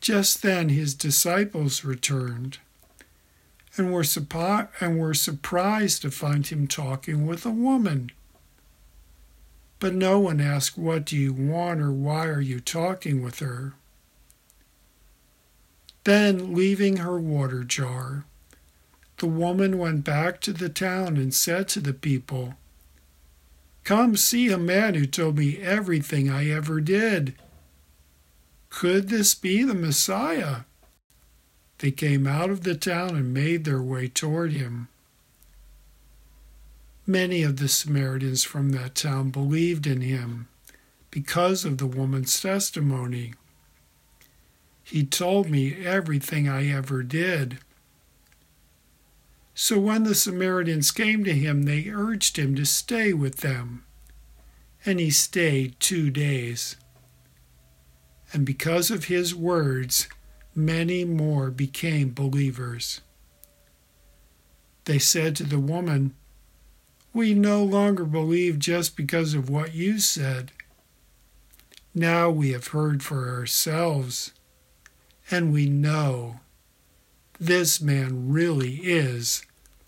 Just 0.01 0.41
then 0.41 0.69
his 0.69 0.93
disciples 0.93 1.85
returned 1.85 2.57
and 3.77 3.93
were, 3.93 4.01
suppi- 4.03 4.67
and 4.79 4.99
were 4.99 5.13
surprised 5.13 6.01
to 6.01 6.11
find 6.11 6.47
him 6.47 6.67
talking 6.67 7.25
with 7.25 7.45
a 7.45 7.51
woman. 7.51 8.11
But 9.81 9.95
no 9.95 10.19
one 10.19 10.39
asked, 10.39 10.77
What 10.77 11.05
do 11.05 11.17
you 11.17 11.33
want 11.33 11.81
or 11.81 11.91
why 11.91 12.27
are 12.27 12.39
you 12.39 12.59
talking 12.59 13.23
with 13.23 13.39
her? 13.39 13.73
Then, 16.03 16.53
leaving 16.53 16.97
her 16.97 17.19
water 17.19 17.63
jar, 17.63 18.25
the 19.17 19.25
woman 19.25 19.79
went 19.79 20.03
back 20.03 20.39
to 20.41 20.53
the 20.53 20.69
town 20.69 21.17
and 21.17 21.33
said 21.33 21.67
to 21.69 21.79
the 21.79 21.95
people, 21.95 22.53
Come 23.83 24.15
see 24.17 24.51
a 24.51 24.57
man 24.59 24.93
who 24.93 25.07
told 25.07 25.39
me 25.39 25.57
everything 25.57 26.29
I 26.29 26.47
ever 26.51 26.79
did. 26.79 27.33
Could 28.69 29.09
this 29.09 29.33
be 29.33 29.63
the 29.63 29.73
Messiah? 29.73 30.57
They 31.79 31.89
came 31.89 32.27
out 32.27 32.51
of 32.51 32.61
the 32.61 32.75
town 32.75 33.15
and 33.15 33.33
made 33.33 33.65
their 33.65 33.81
way 33.81 34.07
toward 34.07 34.51
him. 34.51 34.89
Many 37.07 37.41
of 37.41 37.57
the 37.57 37.67
Samaritans 37.67 38.43
from 38.43 38.71
that 38.71 38.95
town 38.95 39.31
believed 39.31 39.87
in 39.87 40.01
him 40.01 40.47
because 41.09 41.65
of 41.65 41.77
the 41.77 41.87
woman's 41.87 42.39
testimony. 42.39 43.33
He 44.83 45.03
told 45.03 45.49
me 45.49 45.85
everything 45.85 46.47
I 46.47 46.69
ever 46.69 47.01
did. 47.01 47.59
So 49.53 49.79
when 49.79 50.03
the 50.03 50.15
Samaritans 50.15 50.91
came 50.91 51.23
to 51.23 51.33
him, 51.33 51.63
they 51.63 51.89
urged 51.89 52.37
him 52.37 52.55
to 52.55 52.65
stay 52.65 53.13
with 53.13 53.37
them. 53.37 53.83
And 54.85 54.99
he 54.99 55.09
stayed 55.11 55.79
two 55.79 56.09
days. 56.09 56.75
And 58.33 58.45
because 58.45 58.89
of 58.89 59.05
his 59.05 59.35
words, 59.35 60.07
many 60.55 61.03
more 61.03 61.51
became 61.51 62.13
believers. 62.13 63.01
They 64.85 64.99
said 64.99 65.35
to 65.37 65.43
the 65.43 65.59
woman, 65.59 66.15
we 67.13 67.33
no 67.33 67.63
longer 67.63 68.05
believe 68.05 68.59
just 68.59 68.95
because 68.95 69.33
of 69.33 69.49
what 69.49 69.73
you 69.73 69.99
said. 69.99 70.51
Now 71.93 72.29
we 72.29 72.51
have 72.51 72.67
heard 72.67 73.03
for 73.03 73.29
ourselves, 73.29 74.31
and 75.29 75.51
we 75.51 75.67
know 75.67 76.39
this 77.39 77.81
man 77.81 78.29
really 78.29 78.75
is 78.75 79.43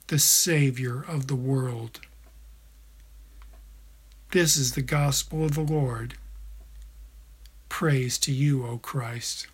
the 0.07 0.19
Savior 0.19 1.03
of 1.07 1.27
the 1.27 1.35
world. 1.35 2.01
This 4.31 4.57
is 4.57 4.73
the 4.73 4.81
gospel 4.81 5.45
of 5.45 5.53
the 5.53 5.61
Lord. 5.61 6.15
Praise 7.69 8.17
to 8.19 8.31
you, 8.31 8.65
O 8.65 8.79
Christ. 8.79 9.47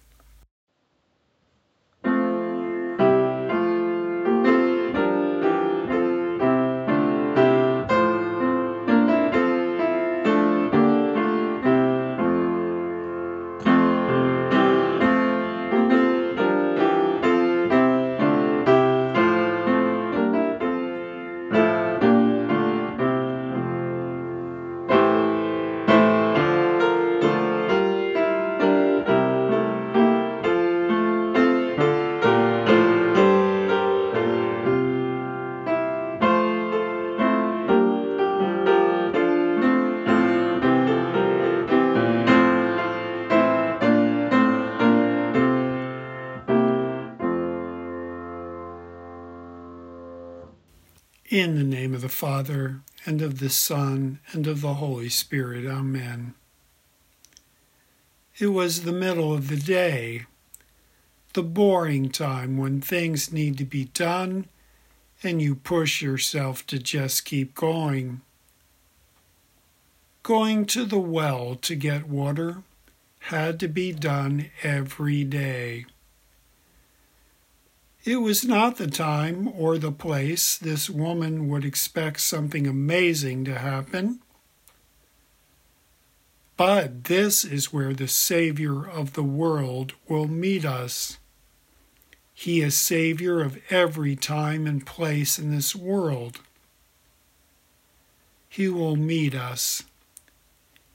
In 51.30 51.54
the 51.54 51.64
name 51.64 51.94
of 51.94 52.02
the 52.02 52.10
Father, 52.10 52.82
and 53.06 53.22
of 53.22 53.38
the 53.38 53.52
Son, 53.52 54.18
and 54.32 54.48
of 54.48 54.62
the 54.62 54.74
Holy 54.76 55.10
Spirit. 55.10 55.64
Amen. 55.64 56.34
It 58.40 58.48
was 58.48 58.82
the 58.82 58.92
middle 58.92 59.32
of 59.32 59.48
the 59.48 59.56
day, 59.56 60.26
the 61.34 61.44
boring 61.44 62.10
time 62.10 62.58
when 62.58 62.82
things 62.82 63.32
need 63.32 63.60
to 63.60 63.66
be 63.66 63.86
done 63.86 64.48
and 65.22 65.40
you 65.40 65.54
push 65.54 66.02
yourself 66.02 66.66
to 66.66 66.80
just 66.80 67.26
keep 67.26 67.54
going. 67.54 68.22
Going 70.24 70.66
to 70.66 70.84
the 70.84 70.98
well 70.98 71.54
to 71.62 71.76
get 71.76 72.10
water 72.10 72.64
had 73.20 73.60
to 73.60 73.68
be 73.68 73.92
done 73.92 74.50
every 74.64 75.24
day. 75.24 75.86
It 78.06 78.18
was 78.18 78.46
not 78.46 78.78
the 78.78 78.88
time 78.88 79.50
or 79.50 79.78
the 79.78 79.92
place 79.92 80.58
this 80.58 80.90
woman 80.90 81.50
would 81.50 81.66
expect 81.66 82.22
something 82.22 82.66
amazing 82.66 83.44
to 83.46 83.60
happen. 83.60 84.20
But 86.56 87.06
this 87.06 87.44
is 87.44 87.74
where 87.74 87.94
the 87.94 88.08
Savior 88.08 88.88
of 88.88 89.14
the 89.14 89.24
world 89.24 89.94
will 90.08 90.28
meet 90.28 90.66
us. 90.66 91.18
He 92.34 92.62
is 92.62 92.78
Savior 92.78 93.42
of 93.42 93.60
every 93.70 94.16
time 94.16 94.66
and 94.66 94.86
place 94.86 95.38
in 95.38 95.52
this 95.52 95.76
world. 95.76 96.40
He 98.48 98.70
will 98.70 98.96
meet 98.96 99.36
us 99.36 99.84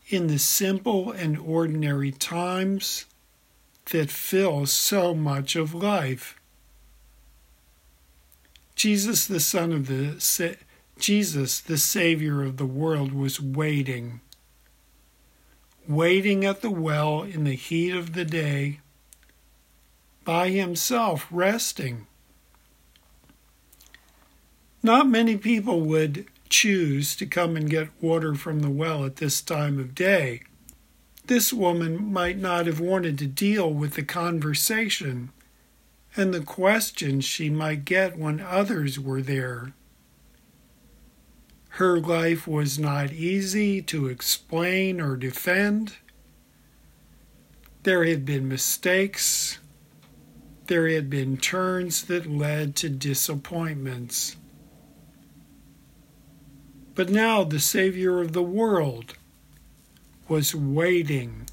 in 0.09 0.27
the 0.27 0.39
simple 0.39 1.13
and 1.13 1.39
ordinary 1.39 2.13
times 2.13 3.05
that 3.91 4.11
fill 4.11 4.67
so 4.67 5.15
much 5.15 5.55
of 5.55 5.75
life. 5.75 6.41
Jesus, 8.75 9.27
the 9.27 9.41
Son 9.41 9.73
of 9.73 9.87
the 9.87 10.57
Jesus, 10.99 11.61
the 11.61 11.79
Savior 11.79 12.43
of 12.43 12.57
the 12.57 12.67
world, 12.67 13.13
was 13.13 13.41
waiting, 13.41 14.21
waiting 15.89 16.45
at 16.45 16.61
the 16.61 16.71
well 16.71 17.23
in 17.23 17.45
the 17.45 17.55
heat 17.55 17.95
of 17.95 18.13
the 18.13 18.25
day, 18.25 18.81
by 20.25 20.51
himself, 20.51 21.27
resting. 21.31 22.07
Not 24.83 25.09
many 25.09 25.37
people 25.37 25.81
would 25.83 26.27
choose 26.49 27.17
to 27.17 27.27
come 27.27 27.57
and 27.57 27.69
get 27.69 27.89
water 28.01 28.35
from 28.35 28.61
the 28.61 28.71
well 28.71 29.05
at 29.05 29.17
this 29.17 29.41
time 29.41 29.79
of 29.79 29.95
day. 29.95 30.43
This 31.27 31.53
woman 31.53 32.13
might 32.13 32.39
not 32.39 32.67
have 32.67 32.81
wanted 32.81 33.19
to 33.19 33.27
deal 33.27 33.73
with 33.73 33.95
the 33.95 34.03
conversation 34.03 35.31
and 36.17 36.33
the 36.33 36.41
questions 36.41 37.25
she 37.25 37.51
might 37.51 37.85
get 37.85 38.19
when 38.19 38.41
others 38.41 38.99
were 39.01 39.23
there. 39.23 39.73
Her 41.71 41.99
life 41.99 42.47
was 42.47 42.79
not 42.79 43.13
easy 43.13 43.83
to 43.83 44.07
explain 44.07 45.01
or 45.01 45.17
defend. 45.17 45.95
There 47.83 48.05
had 48.05 48.25
been 48.25 48.49
mistakes. 48.49 49.59
There 50.69 50.89
had 50.89 51.11
been 51.11 51.37
turns 51.37 52.05
that 52.05 52.31
led 52.31 52.77
to 52.77 52.89
disappointments. 52.89 54.37
But 56.95 57.11
now 57.11 57.43
the 57.43 57.59
Savior 57.59 58.21
of 58.21 58.33
the 58.33 58.43
world 58.43 59.15
was 60.29 60.55
waiting 60.55 61.49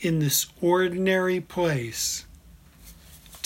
in 0.00 0.20
this 0.20 0.46
ordinary 0.62 1.40
place 1.40 2.27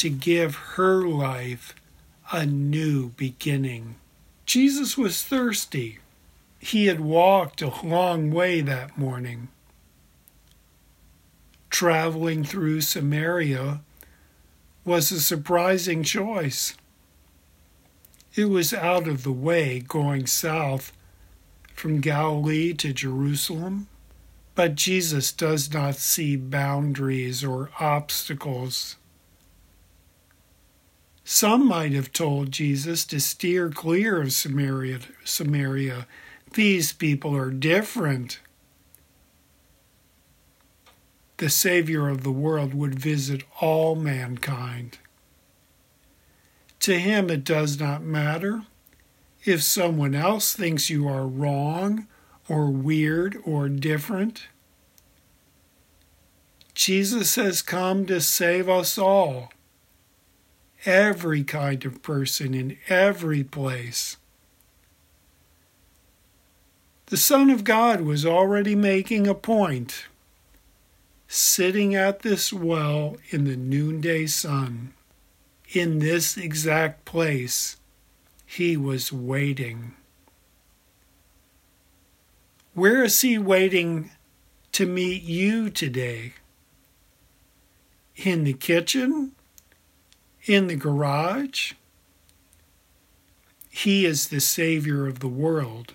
to 0.03 0.11
give 0.11 0.57
her 0.75 1.07
life 1.07 1.77
a 2.33 2.45
new 2.45 3.11
beginning. 3.11 3.95
Jesus 4.45 4.99
was 4.99 5.23
thirsty. 5.23 6.01
He 6.59 6.87
had 6.87 6.99
walked 6.99 7.63
a 7.63 7.87
long 7.87 8.33
way 8.33 8.63
that 8.63 8.99
morning. 8.99 9.47
Traveling 11.71 12.43
through 12.43 12.81
Samaria 12.81 13.83
was 14.85 15.13
a 15.13 15.21
surprising 15.21 16.03
choice. 16.03 16.75
It 18.35 18.47
was 18.47 18.75
out 18.75 19.07
of 19.07 19.23
the 19.23 19.31
way 19.31 19.79
going 19.79 20.27
south 20.27 20.93
from 21.77 22.01
Galilee 22.01 22.75
to 22.75 22.93
Jerusalem, 22.93 23.87
but 24.57 24.75
Jesus 24.75 25.31
does 25.31 25.73
not 25.73 25.95
see 25.95 26.35
boundaries 26.35 27.45
or 27.45 27.71
obstacles. 27.79 28.97
Some 31.25 31.69
might 31.69 31.93
have 31.93 32.13
told 32.13 32.51
Jesus 32.51 33.05
to 33.07 33.21
steer 33.21 33.71
clear 33.71 34.21
of 34.21 34.33
Samaria. 34.33 35.01
Samaria. 35.25 36.07
These 36.55 36.93
people 36.93 37.37
are 37.37 37.51
different. 37.51 38.41
The 41.37 41.49
Savior 41.49 42.09
of 42.09 42.23
the 42.23 42.33
world 42.33 42.75
would 42.75 42.99
visit 42.99 43.43
all 43.61 43.95
mankind. 43.95 44.99
To 46.81 46.99
him, 46.99 47.31
it 47.31 47.45
does 47.45 47.79
not 47.79 48.03
matter 48.03 48.63
if 49.45 49.63
someone 49.63 50.15
else 50.15 50.53
thinks 50.53 50.91
you 50.91 51.09
are 51.09 51.27
wrong 51.27 52.07
or 52.49 52.71
weird 52.71 53.39
or 53.45 53.69
different. 53.69 54.49
Jesus 56.75 57.37
has 57.37 57.63
come 57.63 58.07
to 58.07 58.21
save 58.21 58.69
us 58.69 58.99
all, 58.99 59.53
every 60.85 61.45
kind 61.45 61.85
of 61.85 62.03
person 62.03 62.55
in 62.55 62.77
every 62.89 63.45
place. 63.45 64.17
The 67.07 67.17
Son 67.17 67.51
of 67.51 67.65
God 67.65 68.01
was 68.01 68.25
already 68.25 68.75
making 68.75 69.27
a 69.27 69.35
point, 69.35 70.07
sitting 71.29 71.95
at 71.95 72.21
this 72.21 72.53
well 72.53 73.17
in 73.31 73.45
the 73.45 73.57
noonday 73.57 74.27
sun 74.27 74.95
in 75.75 75.99
this 75.99 76.37
exact 76.37 77.05
place, 77.05 77.77
he 78.45 78.77
was 78.77 79.13
waiting. 79.13 79.95
Where 82.75 83.05
is 83.05 83.21
he 83.21 83.39
waiting 83.39 84.11
to 84.73 84.87
meet 84.87 85.23
you 85.23 85.71
today? 85.71 86.35
In 88.17 88.45
the 88.45 88.53
kitchen? 88.53 89.33
In 90.45 90.67
the 90.67 90.77
garage? 90.77 91.75
He 93.71 94.05
is 94.05 94.29
the 94.29 94.41
Savior 94.41 95.07
of 95.07 95.21
the 95.21 95.29
world. 95.29 95.95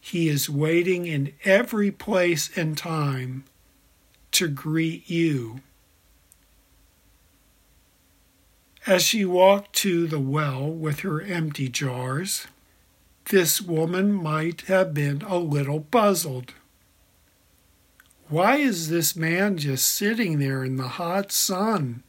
He 0.00 0.28
is 0.28 0.50
waiting 0.50 1.06
in 1.06 1.32
every 1.44 1.90
place 1.90 2.50
and 2.56 2.76
time 2.76 3.44
to 4.32 4.48
greet 4.48 5.08
you. 5.08 5.60
As 8.86 9.02
she 9.02 9.24
walked 9.24 9.74
to 9.76 10.06
the 10.06 10.18
well 10.18 10.68
with 10.68 11.00
her 11.00 11.20
empty 11.20 11.68
jars, 11.68 12.46
this 13.26 13.60
woman 13.60 14.12
might 14.12 14.62
have 14.62 14.94
been 14.94 15.22
a 15.22 15.36
little 15.36 15.80
puzzled. 15.80 16.54
Why 18.28 18.56
is 18.56 18.88
this 18.88 19.14
man 19.14 19.56
just 19.58 19.86
sitting 19.86 20.38
there 20.38 20.64
in 20.64 20.76
the 20.76 20.88
hot 20.88 21.30
sun? 21.30 22.02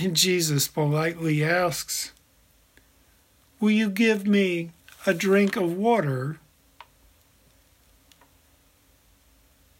And 0.00 0.14
Jesus 0.14 0.68
politely 0.68 1.42
asks, 1.42 2.12
Will 3.58 3.72
you 3.72 3.90
give 3.90 4.28
me 4.28 4.70
a 5.04 5.12
drink 5.12 5.56
of 5.56 5.76
water? 5.76 6.38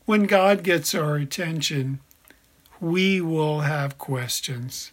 When 0.07 0.25
God 0.25 0.65
gets 0.65 0.93
our 0.93 1.15
attention, 1.15 2.01
we 2.81 3.21
will 3.21 3.61
have 3.61 3.97
questions. 3.97 4.91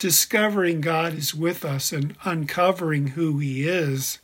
Discovering 0.00 0.80
God 0.80 1.14
is 1.14 1.32
with 1.32 1.64
us 1.64 1.92
and 1.92 2.16
uncovering 2.24 3.08
who 3.08 3.38
He 3.38 3.68
is 3.68 4.18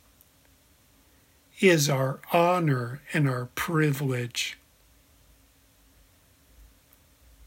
is 1.61 1.89
our 1.89 2.19
honor 2.33 3.01
and 3.13 3.29
our 3.29 3.45
privilege. 3.55 4.57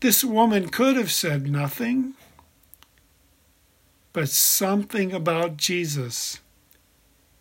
This 0.01 0.25
woman 0.25 0.71
could 0.71 0.97
have 0.97 1.13
said 1.13 1.51
nothing, 1.51 2.15
but 4.15 4.31
something 4.31 5.13
about 5.13 5.59
Jesus 5.59 6.41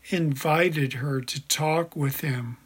invited 0.10 0.94
her 0.94 1.22
to 1.22 1.48
talk 1.48 1.96
with 1.96 2.20
him. 2.20 2.58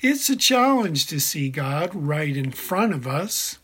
It's 0.00 0.28
a 0.28 0.34
challenge 0.34 1.06
to 1.06 1.20
see 1.20 1.48
God 1.50 1.94
right 1.94 2.36
in 2.36 2.50
front 2.50 2.92
of 2.92 3.06
us. 3.06 3.58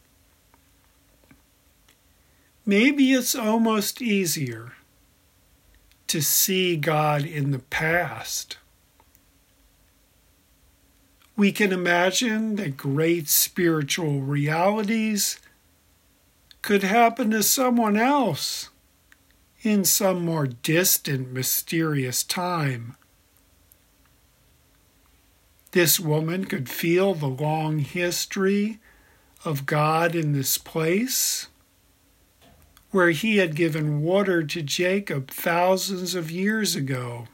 Maybe 2.64 3.12
it's 3.12 3.34
almost 3.34 4.00
easier 4.00 4.74
to 6.06 6.22
see 6.22 6.76
God 6.76 7.24
in 7.24 7.50
the 7.50 7.58
past. 7.58 8.58
We 11.38 11.52
can 11.52 11.70
imagine 11.70 12.56
that 12.56 12.76
great 12.76 13.28
spiritual 13.28 14.22
realities 14.22 15.38
could 16.62 16.82
happen 16.82 17.30
to 17.30 17.44
someone 17.44 17.96
else 17.96 18.70
in 19.62 19.84
some 19.84 20.24
more 20.24 20.48
distant, 20.48 21.30
mysterious 21.30 22.24
time. 22.24 22.96
This 25.70 26.00
woman 26.00 26.44
could 26.44 26.68
feel 26.68 27.14
the 27.14 27.28
long 27.28 27.78
history 27.78 28.80
of 29.44 29.64
God 29.64 30.16
in 30.16 30.32
this 30.32 30.58
place, 30.58 31.46
where 32.90 33.10
he 33.10 33.36
had 33.36 33.54
given 33.54 34.02
water 34.02 34.42
to 34.42 34.60
Jacob 34.60 35.30
thousands 35.30 36.16
of 36.16 36.32
years 36.32 36.74
ago. 36.74 37.28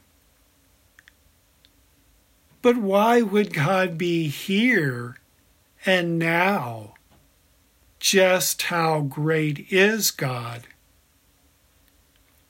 But 2.65 2.79
why 2.79 3.21
would 3.21 3.53
God 3.53 3.99
be 3.99 4.29
here 4.29 5.19
and 5.85 6.19
now? 6.19 6.95
Just 8.01 8.63
how 8.63 9.03
great 9.03 9.67
is 9.71 10.11
God? 10.11 10.63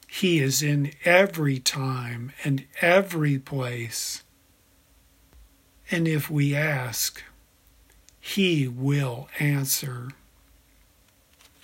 He 0.06 0.38
is 0.38 0.62
in 0.62 0.92
every 1.04 1.58
time 1.58 2.30
and 2.44 2.64
every 2.80 3.40
place. 3.40 4.22
And 5.90 6.06
if 6.06 6.30
we 6.30 6.54
ask, 6.54 7.20
he 8.20 8.68
will 8.68 9.28
answer. 9.40 10.10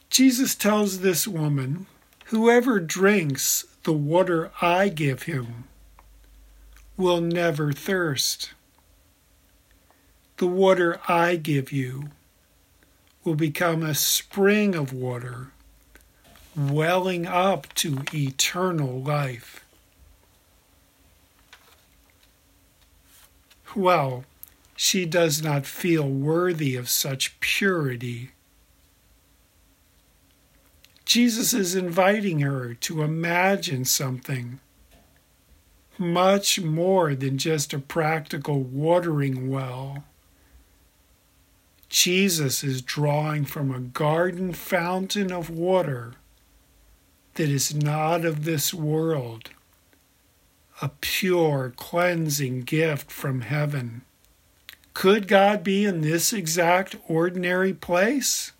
Jesus 0.08 0.56
tells 0.56 0.98
this 0.98 1.28
woman, 1.28 1.86
Whoever 2.24 2.80
drinks 2.80 3.64
the 3.84 3.92
water 3.92 4.50
I 4.60 4.88
give 4.88 5.22
him 5.22 5.68
will 7.00 7.20
never 7.20 7.72
thirst. 7.72 8.52
The 10.36 10.46
water 10.46 11.00
I 11.08 11.36
give 11.36 11.72
you 11.72 12.10
will 13.24 13.34
become 13.34 13.82
a 13.82 13.94
spring 13.94 14.74
of 14.74 14.92
water 14.92 15.52
welling 16.56 17.26
up 17.26 17.72
to 17.74 18.04
eternal 18.14 19.02
life. 19.02 19.64
well, 23.76 24.24
she 24.76 25.04
does 25.04 25.42
not 25.42 25.66
feel 25.66 26.08
worthy 26.08 26.76
of 26.76 26.88
such 26.88 27.38
purity. 27.40 28.30
Jesus 31.04 31.52
is 31.52 31.74
inviting 31.74 32.40
her 32.40 32.74
to 32.74 33.02
imagine 33.02 33.84
something 33.84 34.60
much 36.00 36.60
more 36.60 37.14
than 37.14 37.38
just 37.38 37.72
a 37.72 37.78
practical 37.78 38.60
watering 38.60 39.50
well. 39.50 40.04
Jesus 41.88 42.64
is 42.64 42.80
drawing 42.80 43.44
from 43.44 43.70
a 43.70 43.80
garden 43.80 44.52
fountain 44.52 45.30
of 45.30 45.50
water 45.50 46.14
that 47.34 47.48
is 47.48 47.74
not 47.74 48.24
of 48.24 48.44
this 48.44 48.72
world 48.72 49.50
a 50.82 50.90
pure, 51.00 51.72
cleansing 51.76 52.62
gift 52.62 53.10
from 53.10 53.42
heaven. 53.42 54.02
Could 54.94 55.28
God 55.28 55.62
be 55.62 55.84
in 55.84 56.00
this 56.00 56.32
exact 56.32 56.96
ordinary 57.06 57.74
place? 57.74 58.52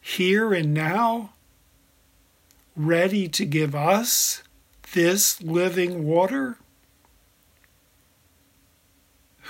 Here 0.00 0.52
and 0.52 0.74
now? 0.74 1.32
Ready 2.76 3.26
to 3.28 3.44
give 3.46 3.74
us 3.74 4.42
this 4.92 5.42
living 5.42 6.04
water? 6.06 6.58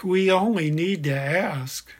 We 0.03 0.31
only 0.31 0.71
need 0.71 1.05
to 1.05 1.15
ask. 1.15 1.93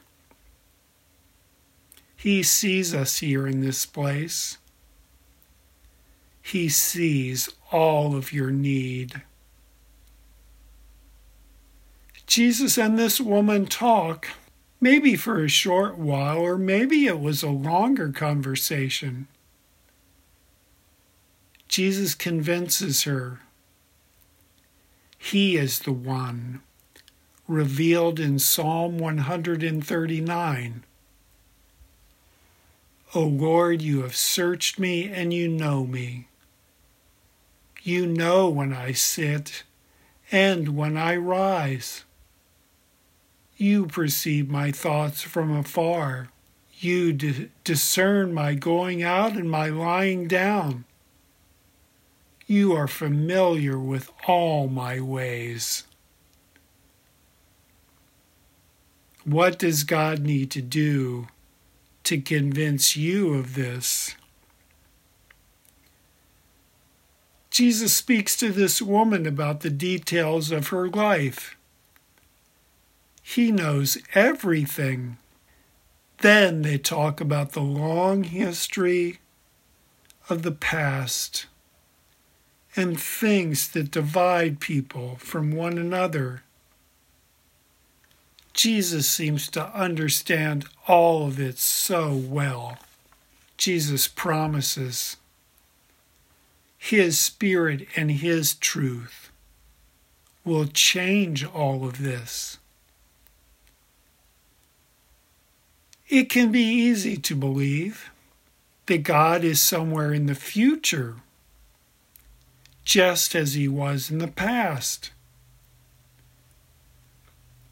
He 2.15 2.43
sees 2.43 2.93
us 2.93 3.19
here 3.19 3.47
in 3.47 3.61
this 3.61 3.85
place. 3.85 4.57
He 6.41 6.67
sees 6.69 7.49
all 7.71 8.15
of 8.15 8.33
your 8.33 8.51
need. 8.51 9.21
Jesus 12.25 12.77
and 12.77 12.97
this 12.97 13.19
woman 13.19 13.65
talk, 13.65 14.29
maybe 14.79 15.15
for 15.15 15.43
a 15.43 15.49
short 15.49 15.97
while, 15.97 16.39
or 16.39 16.57
maybe 16.57 17.05
it 17.05 17.19
was 17.19 17.41
a 17.41 17.49
longer 17.49 18.09
conversation. 18.09 19.27
Jesus 21.69 22.15
convinces 22.15 23.03
her 23.03 23.39
he 25.21 25.57
is 25.57 25.79
the 25.79 25.91
one 25.91 26.61
revealed 27.47 28.19
in 28.19 28.39
Psalm 28.39 28.97
139. 28.97 30.83
O 33.13 33.21
Lord, 33.21 33.81
you 33.81 34.01
have 34.01 34.15
searched 34.15 34.79
me 34.79 35.09
and 35.09 35.33
you 35.33 35.47
know 35.47 35.85
me. 35.85 36.27
You 37.83 38.07
know 38.07 38.49
when 38.49 38.73
I 38.73 38.93
sit 38.93 39.63
and 40.31 40.75
when 40.75 40.95
I 40.95 41.15
rise. 41.17 42.05
You 43.57 43.87
perceive 43.87 44.49
my 44.49 44.71
thoughts 44.71 45.21
from 45.21 45.55
afar. 45.55 46.29
You 46.79 47.13
d- 47.13 47.49
discern 47.63 48.33
my 48.33 48.53
going 48.53 49.03
out 49.03 49.33
and 49.33 49.51
my 49.51 49.67
lying 49.67 50.27
down. 50.27 50.85
You 52.49 52.73
are 52.73 52.87
familiar 52.87 53.77
with 53.77 54.11
all 54.27 54.67
my 54.67 54.99
ways. 54.99 55.83
What 59.23 59.59
does 59.59 59.83
God 59.83 60.21
need 60.21 60.49
to 60.49 60.61
do 60.63 61.27
to 62.05 62.19
convince 62.19 62.95
you 62.95 63.35
of 63.35 63.53
this? 63.53 64.15
Jesus 67.51 67.93
speaks 67.93 68.35
to 68.37 68.51
this 68.51 68.81
woman 68.81 69.27
about 69.27 69.59
the 69.59 69.69
details 69.69 70.49
of 70.49 70.69
her 70.69 70.89
life. 70.89 71.55
He 73.21 73.51
knows 73.51 73.99
everything. 74.15 75.17
Then 76.21 76.63
they 76.63 76.79
talk 76.79 77.21
about 77.21 77.51
the 77.51 77.61
long 77.61 78.23
history 78.23 79.19
of 80.29 80.41
the 80.41 80.51
past 80.51 81.45
and 82.75 82.99
things 82.99 83.69
that 83.69 83.91
divide 83.91 84.59
people 84.59 85.15
from 85.17 85.51
one 85.51 85.77
another. 85.77 86.43
Jesus 88.53 89.09
seems 89.09 89.49
to 89.51 89.65
understand 89.75 90.65
all 90.87 91.27
of 91.27 91.39
it 91.39 91.57
so 91.57 92.13
well. 92.13 92.77
Jesus 93.57 94.07
promises 94.07 95.17
His 96.77 97.17
Spirit 97.17 97.87
and 97.95 98.11
His 98.11 98.55
truth 98.55 99.31
will 100.45 100.65
change 100.65 101.45
all 101.45 101.85
of 101.85 102.01
this. 102.01 102.57
It 106.07 106.29
can 106.29 106.51
be 106.51 106.63
easy 106.63 107.17
to 107.17 107.35
believe 107.35 108.09
that 108.87 109.03
God 109.03 109.43
is 109.43 109.61
somewhere 109.61 110.11
in 110.11 110.25
the 110.25 110.33
future 110.33 111.17
just 112.83 113.35
as 113.35 113.53
he 113.53 113.67
was 113.67 114.09
in 114.09 114.17
the 114.17 114.27
past. 114.27 115.11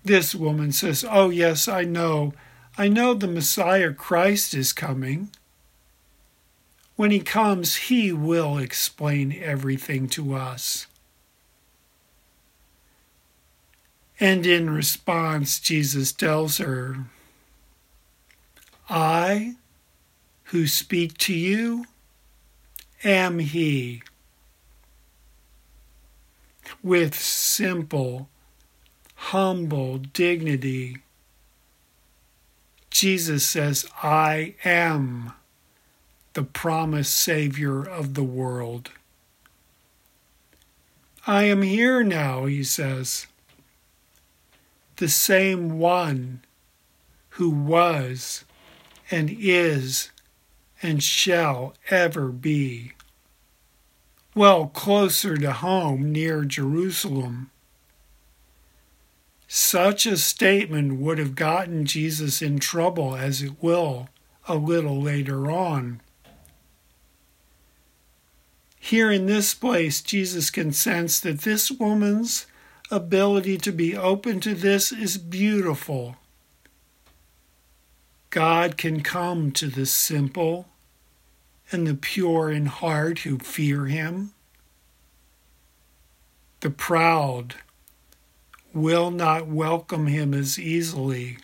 This 0.04 0.34
woman 0.34 0.72
says, 0.72 1.06
Oh, 1.08 1.30
yes, 1.30 1.67
I 1.67 1.84
know. 1.84 2.34
I 2.78 2.88
know 2.88 3.13
the 3.13 3.28
Messiah 3.28 3.93
Christ 3.93 4.54
is 4.54 4.72
coming. 4.72 5.30
When 6.96 7.12
he 7.12 7.20
comes, 7.20 7.76
he 7.76 8.12
will 8.12 8.58
explain 8.58 9.38
everything 9.41 10.08
to 10.10 10.34
us. 10.34 10.88
And 14.20 14.46
in 14.46 14.70
response, 14.70 15.60
Jesus 15.60 16.12
tells 16.12 16.58
her, 16.58 17.06
I, 18.89 19.56
who 20.46 20.65
speak 20.65 21.17
to 21.20 21.34
you, 21.34 21.86
am 23.04 23.39
he 23.39 24.02
with 26.88 27.19
simple, 27.19 28.30
humble 29.15 29.97
dignity. 29.97 30.97
Jesus 32.89 33.45
says, 33.45 33.86
I 34.02 34.56
am 34.63 35.34
the 36.34 36.43
promised 36.43 37.13
Savior 37.13 37.84
of 37.84 38.13
the 38.13 38.23
world. 38.23 38.91
I 41.26 41.43
am 41.43 41.62
here 41.62 42.04
now, 42.04 42.45
he 42.45 42.63
says, 42.63 43.28
the 44.95 45.10
same 45.10 45.78
one 45.78 46.41
who 47.32 47.50
was 47.50 48.45
and 49.12 49.30
is 49.30 50.10
and 50.82 51.04
shall 51.04 51.73
ever 51.89 52.30
be 52.30 52.93
well, 54.38 54.67
closer 54.67 55.36
to 55.36 55.52
home 55.52 56.12
near 56.12 56.45
Jerusalem. 56.45 57.50
Such 59.47 60.06
a 60.06 60.15
statement 60.15 61.00
would 61.00 61.17
have 61.17 61.34
gotten 61.34 61.86
Jesus 61.86 62.39
in 62.39 62.60
trouble, 62.60 63.15
as 63.15 63.41
it 63.41 63.63
will 63.63 64.10
a 64.47 64.56
little 64.56 65.02
later 65.02 65.50
on. 65.50 66.02
Here 68.80 69.12
in 69.12 69.26
this 69.26 69.56
place, 69.56 70.02
Jesus 70.02 70.52
can 70.52 70.71
sense 70.71 71.19
that 71.21 71.41
this 71.41 71.71
woman's 71.71 72.45
ability 72.91 73.58
to 73.58 73.71
be 73.71 73.97
open 73.97 74.39
to 74.41 74.54
this 74.54 74.91
is 74.91 75.17
beautiful. 75.17 76.15
God 78.30 78.78
can 78.78 79.02
come 79.02 79.52
to 79.54 79.65
the 79.65 79.88
simple 79.88 80.67
and 81.72 81.86
the 81.86 81.96
pure 81.96 82.52
in 82.52 82.68
heart 82.68 83.20
who 83.20 83.38
fear 83.38 83.86
him. 83.86 84.34
The 86.62 86.70
proud 86.70 87.56
will 88.74 89.12
not 89.12 89.48
welcome 89.48 90.08
him 90.08 90.34
as 90.34 90.58
easily. 90.58 91.38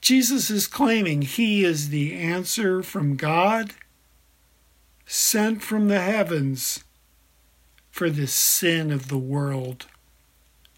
Jesus 0.00 0.50
is 0.50 0.66
claiming 0.66 1.22
he 1.22 1.64
is 1.64 1.90
the 1.90 2.14
answer 2.14 2.82
from 2.82 3.16
God, 3.16 3.74
sent 5.06 5.62
from 5.62 5.88
the 5.88 6.00
heavens 6.00 6.84
for 7.90 8.10
the 8.10 8.26
sin 8.26 8.90
of 8.90 9.08
the 9.08 9.18
world. 9.18 9.86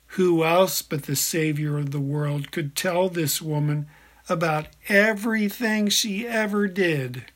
Who 0.08 0.44
else 0.44 0.82
but 0.82 1.04
the 1.04 1.16
Savior 1.16 1.78
of 1.78 1.92
the 1.92 2.00
world 2.00 2.50
could 2.50 2.76
tell 2.76 3.08
this 3.08 3.40
woman 3.40 3.86
about 4.32 4.66
everything 4.88 5.88
she 5.88 6.26
ever 6.26 6.66
did. 6.66 7.26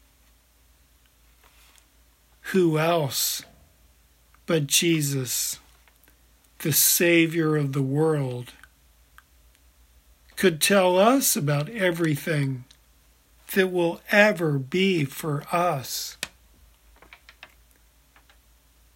Who 2.53 2.79
else 2.79 3.43
but 4.47 4.67
Jesus, 4.67 5.59
the 6.61 6.73
Savior 6.73 7.57
of 7.57 7.73
the 7.73 7.83
world, 7.83 8.53
could 10.37 10.61
tell 10.61 10.99
us 10.99 11.37
about 11.37 11.69
everything 11.69 12.65
that 13.55 13.71
will 13.71 14.01
ever 14.11 14.59
be 14.59 15.05
for 15.05 15.45
us? 15.53 16.17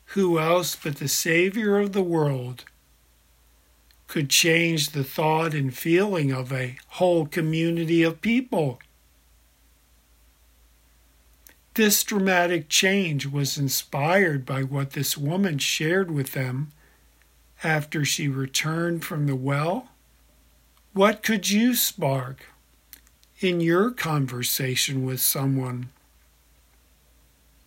Who 0.06 0.38
else 0.38 0.76
but 0.76 0.96
the 0.96 1.08
Savior 1.08 1.78
of 1.78 1.92
the 1.92 2.02
world 2.02 2.64
could 4.10 4.28
change 4.28 4.90
the 4.90 5.04
thought 5.04 5.54
and 5.54 5.72
feeling 5.72 6.32
of 6.32 6.52
a 6.52 6.76
whole 6.88 7.26
community 7.26 8.02
of 8.02 8.20
people. 8.20 8.80
This 11.74 12.02
dramatic 12.02 12.68
change 12.68 13.26
was 13.26 13.56
inspired 13.56 14.44
by 14.44 14.64
what 14.64 14.94
this 14.94 15.16
woman 15.16 15.58
shared 15.58 16.10
with 16.10 16.32
them 16.32 16.72
after 17.62 18.04
she 18.04 18.26
returned 18.26 19.04
from 19.04 19.28
the 19.28 19.36
well. 19.36 19.90
What 20.92 21.22
could 21.22 21.48
you 21.48 21.76
spark 21.76 22.46
in 23.38 23.60
your 23.60 23.92
conversation 23.92 25.04
with 25.04 25.20
someone? 25.20 25.90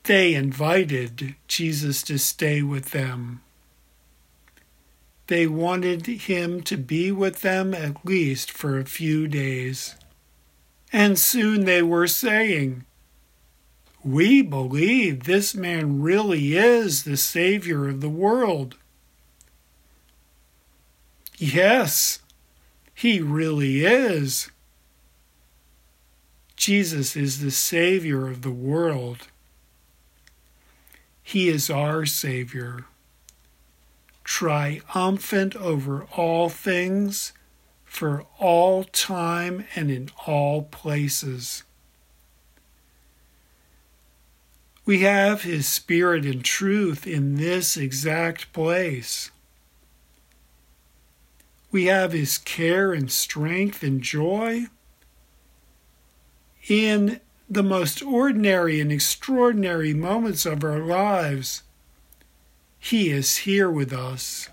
They 0.03 0.33
invited 0.33 1.35
Jesus 1.47 2.03
to 2.03 2.19
stay 2.19 2.61
with 2.61 2.91
them. 2.91 3.43
They 5.27 5.47
wanted 5.47 6.05
him 6.05 6.61
to 6.63 6.77
be 6.77 7.11
with 7.11 7.41
them 7.41 7.73
at 7.73 8.05
least 8.05 8.51
for 8.51 8.77
a 8.77 8.85
few 8.85 9.27
days. 9.27 9.95
And 10.91 11.17
soon 11.17 11.65
they 11.65 11.81
were 11.81 12.07
saying, 12.07 12.85
We 14.03 14.41
believe 14.41 15.23
this 15.23 15.55
man 15.55 16.01
really 16.01 16.55
is 16.55 17.03
the 17.03 17.17
Savior 17.17 17.87
of 17.87 18.01
the 18.01 18.09
world. 18.09 18.75
Yes, 21.37 22.19
he 22.93 23.19
really 23.19 23.85
is. 23.85 24.51
Jesus 26.55 27.15
is 27.15 27.39
the 27.39 27.51
Savior 27.51 28.27
of 28.27 28.41
the 28.41 28.51
world. 28.51 29.27
He 31.23 31.49
is 31.49 31.69
our 31.69 32.05
Savior 32.05 32.85
triumphant 34.23 35.55
over 35.55 36.05
all 36.15 36.49
things, 36.49 37.33
for 37.83 38.25
all 38.39 38.83
time 38.83 39.65
and 39.75 39.91
in 39.91 40.09
all 40.25 40.63
places. 40.63 41.63
We 44.85 44.99
have 44.99 45.43
His 45.43 45.67
Spirit 45.67 46.25
and 46.25 46.43
truth 46.43 47.07
in 47.07 47.35
this 47.35 47.77
exact 47.77 48.51
place. 48.51 49.31
We 51.71 51.85
have 51.85 52.11
His 52.11 52.37
care 52.37 52.93
and 52.93 53.11
strength 53.11 53.83
and 53.83 54.01
joy 54.01 54.65
in 56.67 57.19
the 57.49 57.63
most 57.63 58.01
ordinary 58.01 58.79
and 58.79 58.91
extraordinary 58.91 59.93
moments 59.93 60.45
of 60.45 60.63
our 60.63 60.79
lives. 60.79 61.62
He 62.83 63.11
is 63.11 63.37
here 63.37 63.71
with 63.71 63.93
us, 63.93 64.49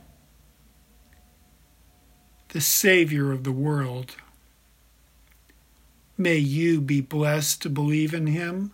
the 2.51 2.61
Savior 2.61 3.33
of 3.33 3.43
the 3.43 3.51
world. 3.51 4.15
May 6.17 6.37
you 6.37 6.81
be 6.81 7.01
blessed 7.01 7.61
to 7.63 7.69
believe 7.69 8.15
in 8.15 8.29
Him. 8.29 8.71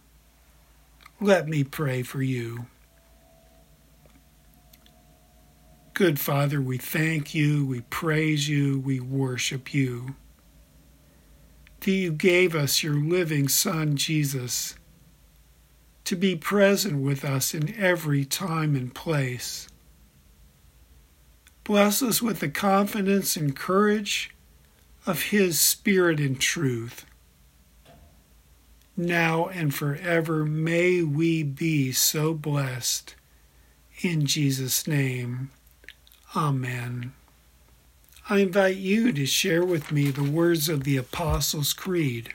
Let 1.22 1.48
me 1.48 1.64
pray 1.64 2.02
for 2.02 2.20
you. 2.20 2.66
Good 5.94 6.20
Father, 6.20 6.60
we 6.60 6.76
thank 6.76 7.34
you, 7.34 7.64
we 7.64 7.80
praise 7.80 8.50
you, 8.50 8.78
we 8.78 9.00
worship 9.00 9.72
you. 9.72 10.16
That 11.80 11.90
you 11.90 12.12
gave 12.12 12.54
us 12.54 12.82
your 12.82 12.96
living 12.96 13.48
Son, 13.48 13.96
Jesus, 13.96 14.74
to 16.06 16.16
be 16.16 16.34
present 16.34 17.02
with 17.02 17.24
us 17.24 17.54
in 17.54 17.74
every 17.76 18.24
time 18.24 18.74
and 18.74 18.94
place. 18.94 19.68
Bless 21.62 22.02
us 22.02 22.22
with 22.22 22.40
the 22.40 22.48
confidence 22.48 23.36
and 23.36 23.54
courage 23.54 24.34
of 25.06 25.24
His 25.24 25.60
Spirit 25.60 26.18
and 26.18 26.40
truth 26.40 27.04
now 28.96 29.46
and 29.48 29.74
forever. 29.74 30.44
May 30.44 31.02
we 31.02 31.42
be 31.42 31.92
so 31.92 32.32
blessed. 32.34 33.14
In 34.00 34.26
Jesus' 34.26 34.86
name, 34.86 35.50
Amen. 36.34 37.12
I 38.28 38.38
invite 38.38 38.76
you 38.76 39.12
to 39.12 39.26
share 39.26 39.64
with 39.64 39.92
me 39.92 40.10
the 40.10 40.28
words 40.28 40.68
of 40.68 40.84
the 40.84 40.96
Apostles' 40.96 41.72
Creed. 41.72 42.34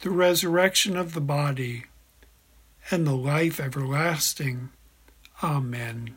the 0.00 0.10
resurrection 0.10 0.96
of 0.96 1.14
the 1.14 1.20
body, 1.20 1.84
and 2.90 3.06
the 3.06 3.16
life 3.16 3.58
everlasting. 3.60 4.70
Amen. 5.42 6.16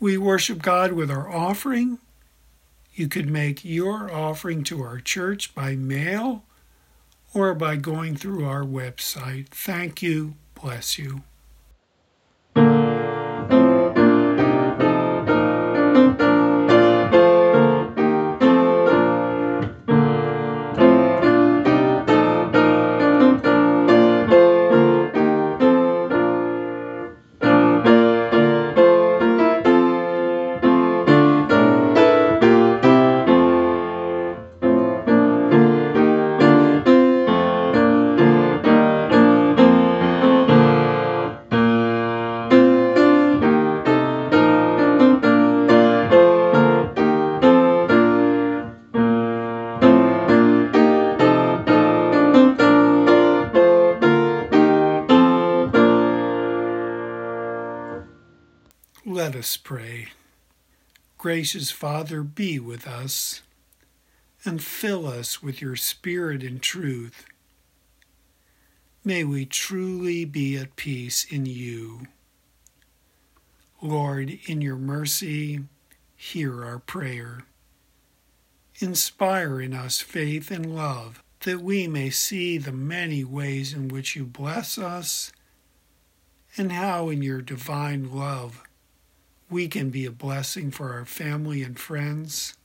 We 0.00 0.18
worship 0.18 0.62
God 0.62 0.92
with 0.92 1.10
our 1.10 1.28
offering. 1.28 1.98
You 2.94 3.08
could 3.08 3.30
make 3.30 3.64
your 3.64 4.12
offering 4.12 4.64
to 4.64 4.82
our 4.82 4.98
church 4.98 5.54
by 5.54 5.76
mail 5.76 6.44
or 7.32 7.54
by 7.54 7.76
going 7.76 8.16
through 8.16 8.44
our 8.44 8.64
website. 8.64 9.48
Thank 9.48 10.02
you. 10.02 10.34
Bless 10.54 10.98
you. 10.98 11.22
Us 59.42 59.56
pray. 59.56 60.06
Gracious 61.18 61.72
Father, 61.72 62.22
be 62.22 62.60
with 62.60 62.86
us 62.86 63.42
and 64.44 64.62
fill 64.62 65.04
us 65.04 65.42
with 65.42 65.60
your 65.60 65.74
Spirit 65.74 66.44
and 66.44 66.62
truth. 66.62 67.24
May 69.02 69.24
we 69.24 69.44
truly 69.44 70.24
be 70.24 70.56
at 70.56 70.76
peace 70.76 71.24
in 71.24 71.44
you. 71.44 72.02
Lord, 73.80 74.38
in 74.46 74.60
your 74.60 74.76
mercy, 74.76 75.62
hear 76.14 76.64
our 76.64 76.78
prayer. 76.78 77.42
Inspire 78.78 79.60
in 79.60 79.74
us 79.74 80.00
faith 80.00 80.52
and 80.52 80.76
love 80.76 81.20
that 81.40 81.60
we 81.60 81.88
may 81.88 82.10
see 82.10 82.58
the 82.58 82.70
many 82.70 83.24
ways 83.24 83.72
in 83.72 83.88
which 83.88 84.14
you 84.14 84.24
bless 84.24 84.78
us 84.78 85.32
and 86.56 86.70
how 86.70 87.08
in 87.08 87.22
your 87.22 87.42
divine 87.42 88.08
love 88.14 88.62
we 89.52 89.68
can 89.68 89.90
be 89.90 90.06
a 90.06 90.10
blessing 90.10 90.70
for 90.70 90.94
our 90.94 91.04
family 91.04 91.62
and 91.62 91.78
friends. 91.78 92.56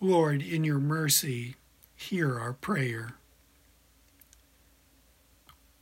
Lord, 0.00 0.42
in 0.42 0.64
your 0.64 0.78
mercy, 0.78 1.56
hear 1.96 2.38
our 2.38 2.52
prayer. 2.52 3.14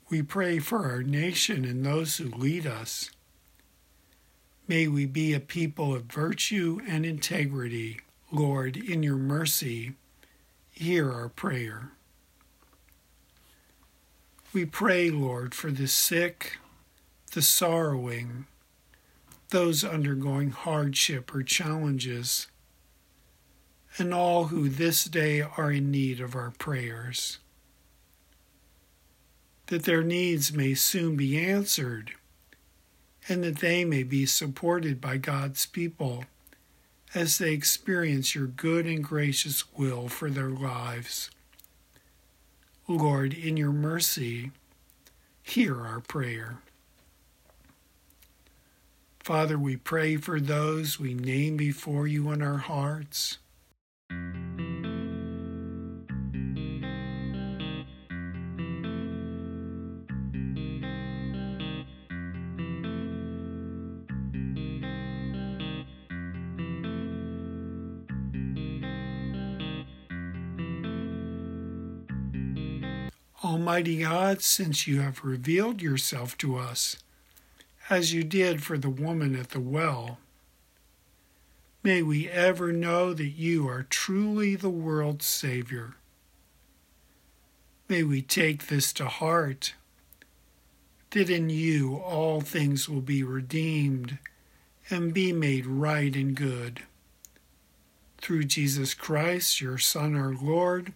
We 0.09 0.23
pray 0.23 0.61
for 0.61 0.89
our 0.89 1.03
nation 1.03 1.65
and 1.65 1.85
those 1.85 2.19
who 2.19 2.29
lead 2.29 2.69
us. 2.69 3.11
May 4.69 4.87
we 4.87 5.07
be 5.07 5.35
a 5.35 5.41
people 5.41 5.93
of 5.93 6.05
virtue 6.05 6.81
and 6.87 7.05
integrity. 7.05 7.99
Lord, 8.31 8.77
in 8.77 9.03
your 9.03 9.17
mercy, 9.17 9.95
hear 10.71 11.13
our 11.13 11.29
prayer. 11.29 11.91
We 14.53 14.67
pray, 14.67 15.11
Lord, 15.11 15.53
for 15.53 15.73
the 15.73 15.89
sick, 15.89 16.59
the 17.33 17.43
sorrowing, 17.43 18.47
those 19.51 19.85
undergoing 19.85 20.51
hardship 20.51 21.35
or 21.35 21.43
challenges, 21.43 22.47
and 23.99 24.15
all 24.15 24.47
who 24.47 24.69
this 24.69 25.05
day 25.05 25.41
are 25.41 25.73
in 25.73 25.91
need 25.91 26.21
of 26.21 26.35
our 26.35 26.53
prayers. 26.53 27.39
That 29.67 29.85
their 29.85 30.03
needs 30.03 30.53
may 30.53 30.75
soon 30.75 31.17
be 31.17 31.39
answered, 31.39 32.13
and 33.29 33.45
that 33.45 33.59
they 33.59 33.85
may 33.85 34.03
be 34.03 34.27
supported 34.27 35.01
by 35.01 35.17
God's 35.17 35.67
people 35.67 36.25
as 37.15 37.39
they 37.39 37.53
experience 37.53 38.35
your 38.35 38.47
good 38.47 38.87
and 38.87 39.03
gracious 39.03 39.65
will 39.77 40.09
for 40.09 40.31
their 40.31 40.49
lives. 40.49 41.31
Lord, 42.87 43.35
in 43.35 43.57
your 43.57 43.73
mercy, 43.73 44.53
hear 45.43 45.81
our 45.85 46.01
prayer. 46.01 46.59
Father, 49.31 49.57
we 49.57 49.77
pray 49.77 50.17
for 50.17 50.41
those 50.41 50.99
we 50.99 51.15
name 51.15 51.57
before 51.57 52.09
you 52.09 52.33
in 52.33 52.43
our 52.43 52.57
hearts. 52.57 53.39
Almighty 73.45 74.01
God, 74.01 74.43
since 74.43 74.89
you 74.89 75.03
have 75.03 75.25
revealed 75.25 75.81
yourself 75.81 76.37
to 76.39 76.57
us, 76.57 76.97
as 77.91 78.15
you 78.15 78.23
did 78.23 78.63
for 78.63 78.79
the 78.79 78.89
woman 78.89 79.35
at 79.35 79.51
the 79.51 79.61
well, 79.61 80.19
may 81.83 82.01
we 82.01 82.29
ever 82.29 82.73
know 82.73 83.13
that 83.13 83.31
you 83.31 83.69
are 83.69 83.83
truly 83.83 84.55
the 84.55 84.71
world's 84.71 85.27
Savior. 85.27 85.97
May 87.89 88.05
we 88.05 88.23
take 88.23 88.69
this 88.69 88.93
to 88.93 89.07
heart, 89.07 89.75
that 91.11 91.29
in 91.29 91.51
you 91.51 91.97
all 91.97 92.41
things 92.41 92.89
will 92.89 93.01
be 93.01 93.25
redeemed 93.25 94.19
and 94.89 95.13
be 95.13 95.33
made 95.33 95.67
right 95.67 96.15
and 96.15 96.37
good. 96.37 96.83
Through 98.19 98.45
Jesus 98.45 98.95
Christ, 98.95 99.61
your 99.61 99.79
Son, 99.79 100.15
our 100.15 100.35
Lord, 100.35 100.93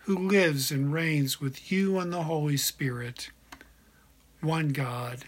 who 0.00 0.16
lives 0.16 0.70
and 0.70 0.92
reigns 0.92 1.40
with 1.40 1.72
you 1.72 1.98
and 1.98 2.12
the 2.12 2.22
Holy 2.24 2.56
Spirit, 2.56 3.30
one 4.40 4.68
God, 4.68 5.24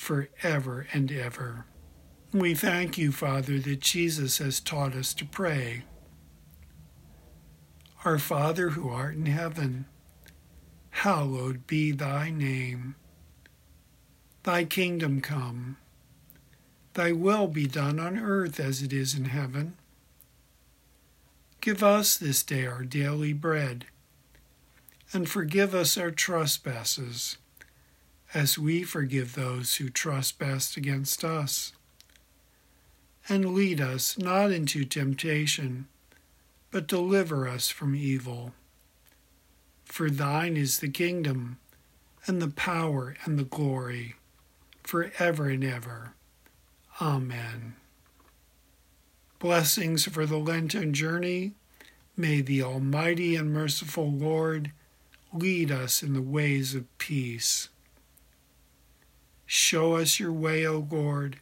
for 0.00 0.30
ever 0.42 0.86
and 0.94 1.12
ever. 1.12 1.66
We 2.32 2.54
thank 2.54 2.96
you, 2.96 3.12
Father, 3.12 3.58
that 3.58 3.80
Jesus 3.80 4.38
has 4.38 4.58
taught 4.58 4.94
us 4.94 5.12
to 5.14 5.26
pray. 5.26 5.82
Our 8.04 8.18
Father 8.18 8.70
who 8.70 8.88
art 8.88 9.14
in 9.14 9.26
heaven, 9.26 9.84
hallowed 10.90 11.66
be 11.66 11.92
thy 11.92 12.30
name. 12.30 12.96
Thy 14.44 14.64
kingdom 14.64 15.20
come, 15.20 15.76
thy 16.94 17.12
will 17.12 17.46
be 17.46 17.66
done 17.66 18.00
on 18.00 18.18
earth 18.18 18.58
as 18.58 18.80
it 18.80 18.94
is 18.94 19.14
in 19.14 19.26
heaven. 19.26 19.76
Give 21.60 21.82
us 21.82 22.16
this 22.16 22.42
day 22.42 22.66
our 22.66 22.84
daily 22.84 23.34
bread 23.34 23.84
and 25.12 25.28
forgive 25.28 25.74
us 25.74 25.98
our 25.98 26.10
trespasses, 26.10 27.36
as 28.34 28.58
we 28.58 28.82
forgive 28.82 29.34
those 29.34 29.76
who 29.76 29.88
trespass 29.88 30.76
against 30.76 31.24
us. 31.24 31.72
And 33.28 33.54
lead 33.54 33.80
us 33.80 34.18
not 34.18 34.50
into 34.50 34.84
temptation, 34.84 35.88
but 36.70 36.86
deliver 36.86 37.48
us 37.48 37.68
from 37.68 37.94
evil. 37.94 38.52
For 39.84 40.10
thine 40.10 40.56
is 40.56 40.78
the 40.78 40.88
kingdom, 40.88 41.58
and 42.26 42.40
the 42.40 42.48
power, 42.48 43.16
and 43.24 43.38
the 43.38 43.44
glory, 43.44 44.14
for 44.82 45.10
ever 45.18 45.48
and 45.48 45.64
ever. 45.64 46.14
Amen. 47.00 47.74
Blessings 49.38 50.04
for 50.04 50.26
the 50.26 50.38
Lenten 50.38 50.92
journey. 50.92 51.52
May 52.16 52.42
the 52.42 52.62
Almighty 52.62 53.36
and 53.36 53.52
merciful 53.52 54.10
Lord 54.10 54.72
Lead 55.32 55.70
us 55.70 56.02
in 56.02 56.12
the 56.12 56.22
ways 56.22 56.74
of 56.74 56.98
peace. 56.98 57.68
Show 59.52 59.96
us 59.96 60.20
your 60.20 60.32
way, 60.32 60.64
O 60.64 60.86
Lord, 60.88 61.40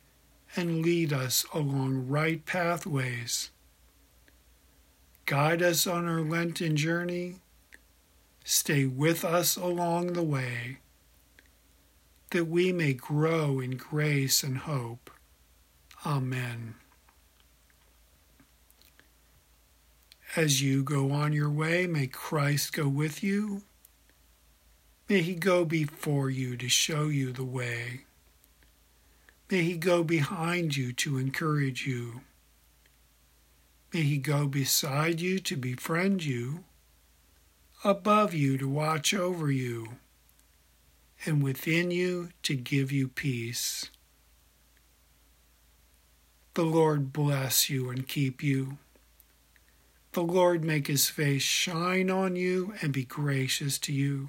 and 0.57 0.81
lead 0.81 1.13
us 1.13 1.45
along 1.53 2.09
right 2.09 2.43
pathways. 2.47 3.51
Guide 5.27 5.61
us 5.61 5.87
on 5.87 6.09
our 6.09 6.23
Lenten 6.23 6.75
journey. 6.75 7.35
Stay 8.45 8.87
with 8.87 9.27
us 9.27 9.57
along 9.57 10.15
the 10.15 10.23
way, 10.23 10.79
that 12.31 12.47
we 12.47 12.73
may 12.73 12.95
grow 12.95 13.61
in 13.61 13.73
grace 13.73 14.43
and 14.43 14.57
hope. 14.57 15.11
Amen. 16.07 16.77
As 20.35 20.63
you 20.63 20.83
go 20.83 21.11
on 21.11 21.35
your 21.35 21.51
way, 21.51 21.87
may 21.87 22.07
Christ 22.07 22.73
go 22.73 22.89
with 22.89 23.23
you 23.23 23.65
May 25.09 25.23
he 25.23 25.37
go 25.37 25.65
before 25.65 26.29
you 26.29 26.55
to 26.59 26.69
show 26.69 27.05
you 27.05 27.33
the 27.33 27.45
way. 27.45 28.03
May 29.51 29.63
he 29.63 29.79
go 29.79 30.05
behind 30.05 30.77
you 30.77 30.93
to 30.93 31.17
encourage 31.17 31.87
you. 31.87 32.21
May 33.95 34.03
he 34.03 34.19
go 34.19 34.47
beside 34.47 35.19
you 35.19 35.39
to 35.39 35.57
befriend 35.57 36.25
you, 36.25 36.65
above 37.83 38.35
you 38.35 38.59
to 38.59 38.69
watch 38.69 39.15
over 39.15 39.51
you, 39.51 39.97
and 41.25 41.43
within 41.43 41.91
you 41.91 42.29
to 42.43 42.55
give 42.55 42.93
you 42.93 43.09
peace. 43.09 43.91
The 46.53 46.65
Lord 46.65 47.15
bless 47.15 47.71
you 47.71 47.89
and 47.89 48.07
keep 48.07 48.43
you. 48.43 48.77
The 50.13 50.23
Lord 50.23 50.65
make 50.65 50.87
his 50.87 51.09
face 51.09 51.43
shine 51.43 52.11
on 52.11 52.37
you 52.37 52.75
and 52.83 52.93
be 52.93 53.05
gracious 53.05 53.79
to 53.79 53.93
you 53.95 54.29